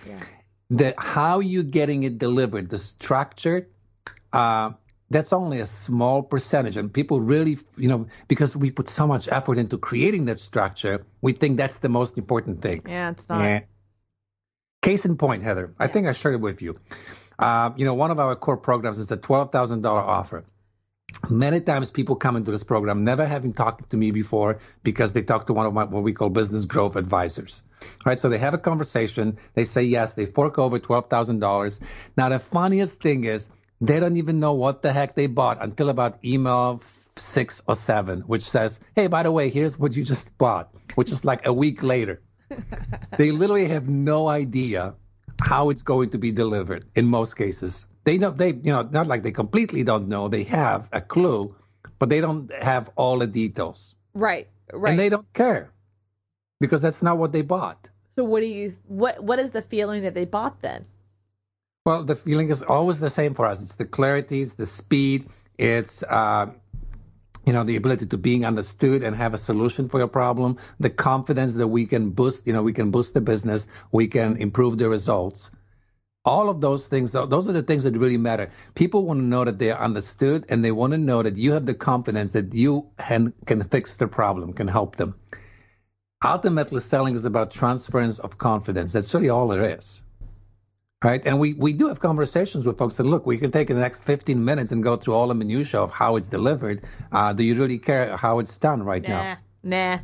[0.70, 3.68] that how you getting it delivered, the structure,
[4.32, 4.72] uh,
[5.10, 6.76] that's only a small percentage.
[6.76, 11.06] And people really, you know, because we put so much effort into creating that structure,
[11.22, 12.82] we think that's the most important thing.
[12.86, 13.40] Yeah, it's not.
[13.40, 13.60] Yeah.
[14.82, 16.76] Case in point, Heather, I think I shared it with you.
[17.38, 20.44] Uh, you know, one of our core programs is a $12,000 offer.
[21.28, 25.22] Many times people come into this program never having talked to me before because they
[25.22, 27.62] talk to one of my what we call business growth advisors.
[28.04, 28.18] Right?
[28.18, 31.80] So they have a conversation, they say yes, they fork over $12,000.
[32.16, 33.48] Now the funniest thing is
[33.80, 36.82] they don't even know what the heck they bought until about email
[37.16, 41.10] six or seven, which says, Hey, by the way, here's what you just bought, which
[41.10, 42.22] is like a week later.
[43.18, 44.94] they literally have no idea
[45.42, 47.86] how it's going to be delivered in most cases.
[48.06, 50.28] They know they you know not like they completely don't know.
[50.28, 51.54] They have a clue,
[51.98, 53.96] but they don't have all the details.
[54.14, 54.48] Right.
[54.72, 54.90] Right.
[54.90, 55.72] And they don't care
[56.60, 57.90] because that's not what they bought.
[58.14, 60.86] so what do you what what is the feeling that they bought then?
[61.84, 63.60] Well, the feeling is always the same for us.
[63.62, 65.28] It's the clarity, it's the speed,
[65.58, 66.46] it's uh,
[67.44, 70.90] you know the ability to being understood and have a solution for your problem, the
[70.90, 72.46] confidence that we can boost.
[72.46, 75.50] You know, we can boost the business, we can improve the results.
[76.26, 78.50] All of those things, those are the things that really matter.
[78.74, 81.66] People want to know that they're understood and they want to know that you have
[81.66, 85.14] the confidence that you can, can fix the problem, can help them.
[86.24, 88.92] Ultimately, selling is about transference of confidence.
[88.92, 90.02] That's really all there is.
[91.04, 91.24] Right.
[91.26, 94.02] And we, we do have conversations with folks that look, we can take the next
[94.04, 96.82] 15 minutes and go through all the minutiae of how it's delivered.
[97.12, 99.36] Uh, do you really care how it's done right Nah.
[99.62, 99.96] Nah.
[99.96, 100.00] now?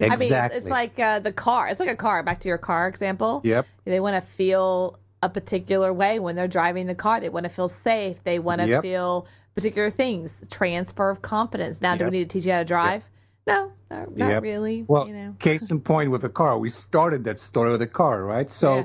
[0.00, 1.68] I mean, it's, it's like uh, the car.
[1.68, 2.22] It's like a car.
[2.24, 3.40] Back to your car example.
[3.44, 3.66] Yep.
[3.84, 7.20] They want to feel a particular way when they're driving the car.
[7.20, 8.22] They want to feel safe.
[8.24, 8.82] They want to Yep.
[8.82, 10.34] feel particular things.
[10.50, 11.80] Transfer of confidence.
[11.80, 13.04] Now, do we need to teach you how to drive?
[13.46, 14.42] No, not, not Yep.
[14.42, 14.84] really.
[14.88, 15.34] Well, you know.
[15.38, 18.48] case in point with a car, we started that story with a car, right?
[18.50, 18.82] So Yeah.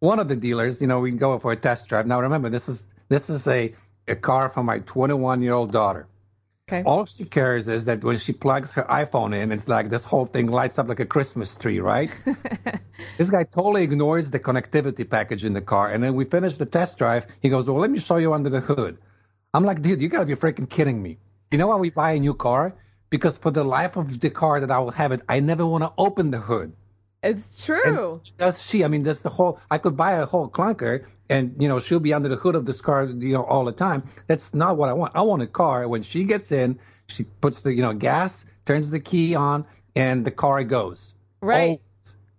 [0.00, 2.06] one of the dealers, you know, we can go for a test drive.
[2.06, 3.74] Now remember, this is this is a,
[4.06, 6.06] a car for my 21 year old daughter.
[6.72, 6.84] Okay.
[6.84, 10.24] All she cares is that when she plugs her iPhone in, it's like this whole
[10.24, 12.10] thing lights up like a Christmas tree, right?
[13.18, 15.90] this guy totally ignores the connectivity package in the car.
[15.90, 17.26] And then we finish the test drive.
[17.40, 18.98] He goes, Well, let me show you under the hood.
[19.52, 21.18] I'm like, dude, you gotta be freaking kidding me.
[21.50, 22.76] You know why we buy a new car?
[23.08, 25.82] Because for the life of the car that I will have it, I never want
[25.82, 26.76] to open the hood.
[27.22, 28.20] It's true.
[28.38, 28.84] Does she?
[28.84, 29.60] I mean, that's the whole.
[29.70, 32.64] I could buy a whole clunker, and you know, she'll be under the hood of
[32.64, 34.04] this car, you know, all the time.
[34.26, 35.12] That's not what I want.
[35.14, 38.90] I want a car when she gets in, she puts the you know gas, turns
[38.90, 41.14] the key on, and the car goes.
[41.42, 41.80] Right.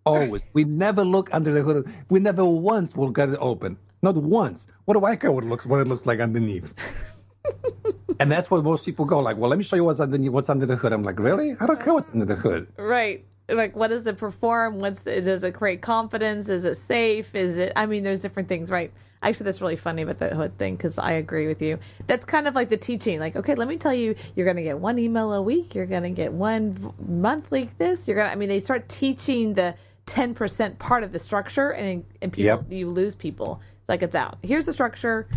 [0.04, 0.50] Always, always.
[0.54, 1.88] We never look under the hood.
[2.10, 3.78] We never once will get it open.
[4.02, 4.68] Not once.
[4.86, 6.74] What do I care what it looks what it looks like underneath?
[8.20, 9.20] and that's where most people go.
[9.20, 10.32] Like, well, let me show you what's underneath.
[10.32, 10.92] What's under the hood?
[10.92, 11.54] I'm like, really?
[11.62, 12.68] I don't care what's under the hood.
[12.78, 13.26] Right.
[13.52, 14.80] Like, what does it perform?
[14.80, 16.50] What's does it create confidence?
[16.50, 17.36] Is it safe?
[17.36, 17.74] Is it?
[17.76, 18.92] I mean, there's different things, right?
[19.24, 21.78] Actually, that's really funny about the hood thing because I agree with you.
[22.08, 23.20] That's kind of like the teaching.
[23.20, 25.76] Like, okay, let me tell you, you're going to get one email a week.
[25.76, 27.70] You're going to get one monthly.
[27.78, 28.08] This.
[28.08, 28.28] You're going.
[28.28, 29.76] to I mean, they start teaching the
[30.08, 32.66] ten percent part of the structure, and and people Yep.
[32.72, 33.62] you lose people.
[33.80, 34.38] It's like it's out.
[34.42, 35.28] Here's the structure.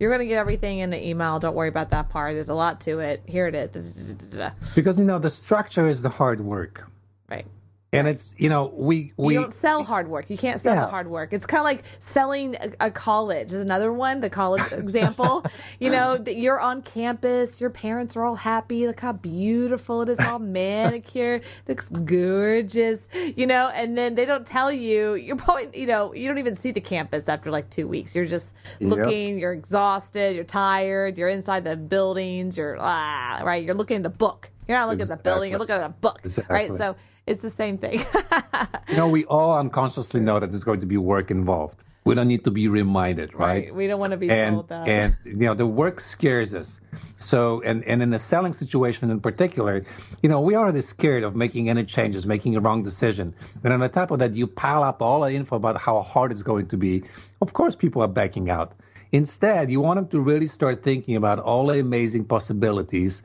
[0.00, 1.38] You're going to get everything in the email.
[1.40, 2.32] Don't worry about that part.
[2.34, 3.22] There's a lot to it.
[3.26, 3.70] Here it is.
[4.76, 6.88] Because you know the structure is the hard work.
[7.28, 7.46] Right.
[7.90, 10.28] And it's you know we we you don't sell hard work.
[10.28, 10.82] You can't sell Yeah.
[10.82, 11.32] the hard work.
[11.32, 13.50] It's kind of like selling a, a college.
[13.50, 14.20] Is another one.
[14.20, 15.42] The college example.
[15.80, 17.62] you know, that you're on campus.
[17.62, 18.86] Your parents are all happy.
[18.86, 20.18] Look how beautiful it is.
[20.20, 21.44] All manicured.
[21.66, 23.08] Looks gorgeous.
[23.14, 25.14] You know, and then they don't tell you.
[25.14, 28.14] You're probably you know you don't even see the campus after like two weeks.
[28.14, 29.38] You're just looking.
[29.38, 30.34] You're exhausted.
[30.36, 31.16] You're tired.
[31.16, 32.58] You're inside the buildings.
[32.58, 33.64] You're ah right.
[33.64, 34.50] You're looking at the book.
[34.66, 35.50] You're not looking at the building.
[35.50, 36.20] You're looking at a book.
[36.50, 36.70] Right.
[36.70, 36.94] So
[37.28, 38.04] it's the same thing.
[38.88, 41.84] you know we all unconsciously know that there's going to be work involved.
[42.04, 43.74] We don't need to be reminded, right?
[43.74, 44.88] We don't want to be and told that.
[44.88, 46.80] and you know the work scares us.
[47.18, 49.84] So and and in the selling situation in particular,
[50.22, 53.34] you know we are already scared of making any changes, making a wrong decision.
[53.62, 56.32] And on the top of that, you pile up all the info about how hard
[56.32, 57.02] it's going to be.
[57.42, 58.72] Of course, people are backing out.
[59.12, 63.22] Instead, you want them to really start thinking about all the amazing possibilities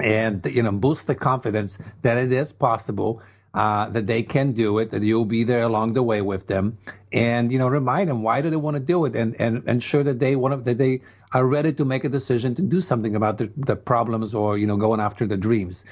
[0.00, 3.22] and you know boost the confidence that it is possible
[3.54, 6.78] uh, that they can do it, that you'll be there along the way with them,
[7.12, 10.02] and you know, remind them why do they want to do it, and and ensure
[10.02, 11.00] that they want to, that they
[11.34, 14.66] are ready to make a decision to do something about the, the problems or you
[14.66, 15.84] know going after the dreams.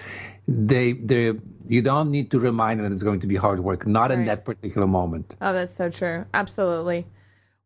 [0.48, 1.34] They they
[1.68, 4.24] you don't need to remind them that it's going to be hard work, not in
[4.24, 5.36] that particular moment.
[5.40, 6.24] Oh, that's so true.
[6.32, 7.06] Absolutely.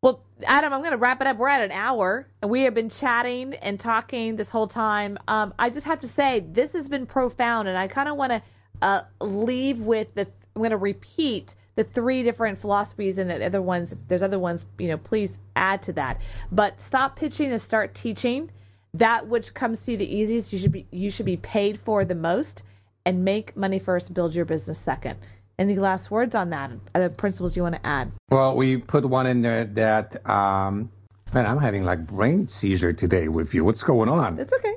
[0.05, 1.39] Well, Adam, I'm going to wrap it up.
[1.39, 5.17] We're at an hour, and we have been chatting and talking this whole time.
[5.27, 8.33] Um, I just have to say, this has been profound, and I kind of want
[8.33, 8.43] to
[8.83, 10.29] uh, leave with the.
[10.55, 13.97] I'm going to repeat the three different philosophies, and the other ones.
[14.09, 16.21] There's other ones, you know, please add to that.
[16.53, 18.51] But stop pitching and start teaching.
[18.93, 22.05] That which comes to you the easiest, you should be you should be paid for
[22.05, 22.63] the most,
[23.07, 25.19] and make money first, build your business second.
[25.59, 26.71] Any last words on that?
[26.95, 28.11] Other principles you want to add?
[28.31, 30.91] Well, we put one in there that, um,
[31.33, 33.65] man, I'm having like brain seizure today with you.
[33.65, 34.39] What's going on?
[34.41, 34.75] It's okay.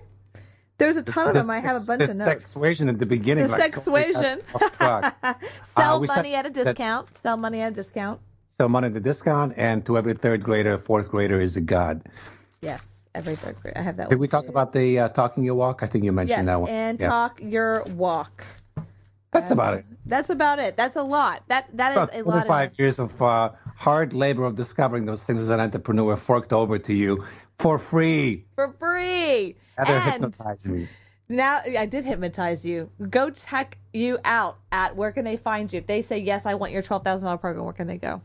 [0.78, 1.50] There's a ton of them.
[1.50, 2.24] I have a bunch the of notes.
[2.24, 3.46] sexuation at the beginning.
[3.46, 4.42] The like, sexuation.
[4.54, 5.12] oh.
[5.76, 7.16] Sell Uh, money at a that- discount.
[7.18, 8.22] Sell money at a discount.
[8.46, 12.02] Sell money at a discount, and to every third grader, fourth grader is a god.
[12.62, 13.74] Yes, every third grade.
[13.76, 14.10] I have that.
[14.10, 14.50] Did we talk too.
[14.52, 15.82] about the uh, talking your walk?
[15.82, 16.70] I think you mentioned Yes, that one.
[16.70, 17.08] and Yeah.
[17.10, 18.46] talk your walk.
[19.40, 19.86] That's about it.
[20.06, 20.78] That's about it.
[20.78, 21.44] That's a lot.
[21.48, 22.48] That that is About a lot.
[22.48, 26.54] Five Of, years of uh, hard labor of discovering those things as an entrepreneur forked
[26.54, 27.24] over to you
[27.58, 28.46] for free.
[28.56, 29.56] for free.
[29.78, 30.88] Heather and hypnotized me.
[31.30, 32.90] now I did hypnotize you.
[33.10, 35.80] Go check you out at where can they find you?
[35.80, 37.66] If they say yes, I want your twelve thousand dollar program.
[37.66, 38.22] Where can they go?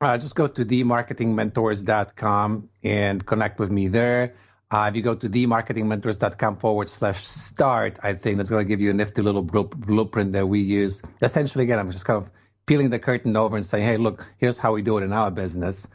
[0.00, 4.34] Uh, just go to themarketingmentors.com and connect with me there.
[4.70, 8.80] Uh, if you go to themarketingmentors.com forward slash start, I think that's going to give
[8.80, 11.02] you a nifty little blueprint that we use.
[11.22, 12.30] Essentially, again, I'm just kind of
[12.66, 15.30] peeling the curtain over and saying, hey, look, here's how we do it in our
[15.30, 15.86] business.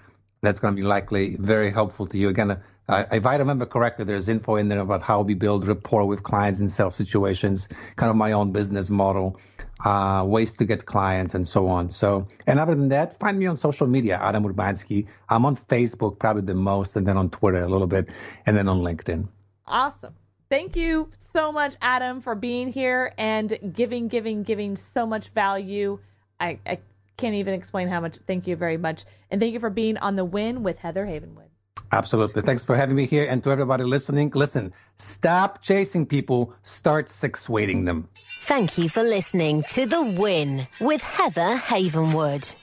[0.42, 2.30] That's going to be likely very helpful to you.
[2.30, 6.06] Again, uh, if I remember correctly, there's info in there about how we build rapport
[6.06, 7.68] with clients in sales situations,
[7.98, 9.38] kind of my own business model,
[9.86, 11.90] uh, ways to get clients and so on.
[11.90, 15.08] So, and other than that, find me on social media, Adam Urbanski.
[15.30, 18.10] I'm on Facebook probably the most and then on Twitter a little bit
[18.46, 19.28] and then on LinkedIn.
[19.68, 20.16] Awesome.
[20.50, 26.00] Thank you so much, Adam, for being here and giving, giving, giving so much value.
[26.42, 26.80] I, I
[27.16, 28.18] can't even explain how much.
[28.28, 29.06] Thank you very much.
[29.30, 31.51] And thank you for being on the win with Heather Havenwood.
[31.92, 32.42] Absolutely.
[32.42, 33.28] Thanks for having me here.
[33.30, 38.08] And to everybody listening, listen, stop chasing people, start six weighting them.
[38.44, 42.54] Thank you for listening to The Win with Heather Havenwood.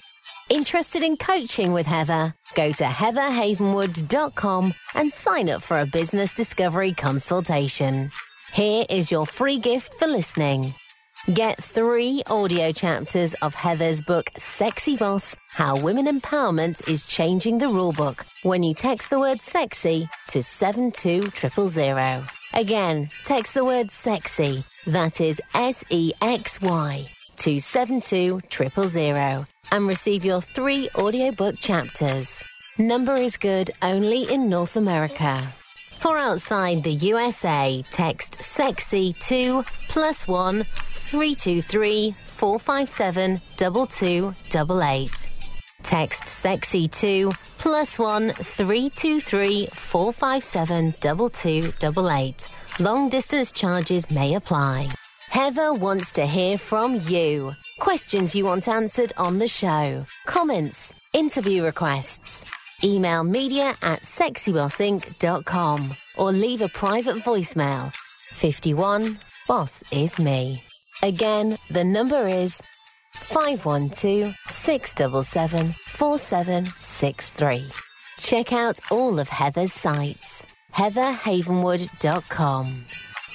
[0.49, 2.35] Interested in coaching with Heather?
[2.55, 8.11] Go to heatherhavenwood.com and sign up for a business discovery consultation.
[8.55, 10.75] Here is your free gift for listening.
[11.35, 17.67] Get three audio chapters of Heather's book, Sexy Boss How Women Empowerment is Changing the
[17.67, 22.31] Rulebook when you text the word sexy to 72000.
[22.55, 27.07] Again, text the word sexy, that is S E X Y,
[27.37, 32.43] to 72000 and receive your three audiobook chapters.
[32.79, 35.47] Number is good only in North America.
[35.91, 40.65] For outside the USA, text sexy to plus one
[41.09, 45.31] 323 457 2288.
[45.83, 52.49] Text sexy to plus one 323 457 2288.
[52.81, 54.89] Long distance charges may apply.
[55.31, 57.53] Heather wants to hear from you.
[57.79, 62.45] Questions you want answered on the show, comments, interview requests.
[62.85, 67.93] Email media at sexybossinc.com or leave a private voicemail.
[68.33, 70.68] 51 Boss is me.
[71.03, 72.61] Again, the number is
[73.13, 77.71] 512 677 4763.
[78.19, 80.43] Check out all of Heather's sites.
[80.75, 82.85] heatherhavenwood.com,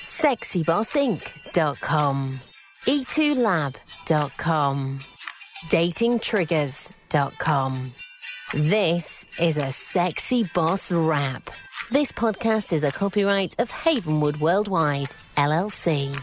[0.05, 2.39] sexybossinc.com,
[2.85, 4.99] e2lab.com,
[5.69, 7.91] datingtriggers.com.
[8.53, 11.49] This is a sexy boss rap.
[11.91, 16.13] This podcast is a copyright of Havenwood Worldwide, LLC.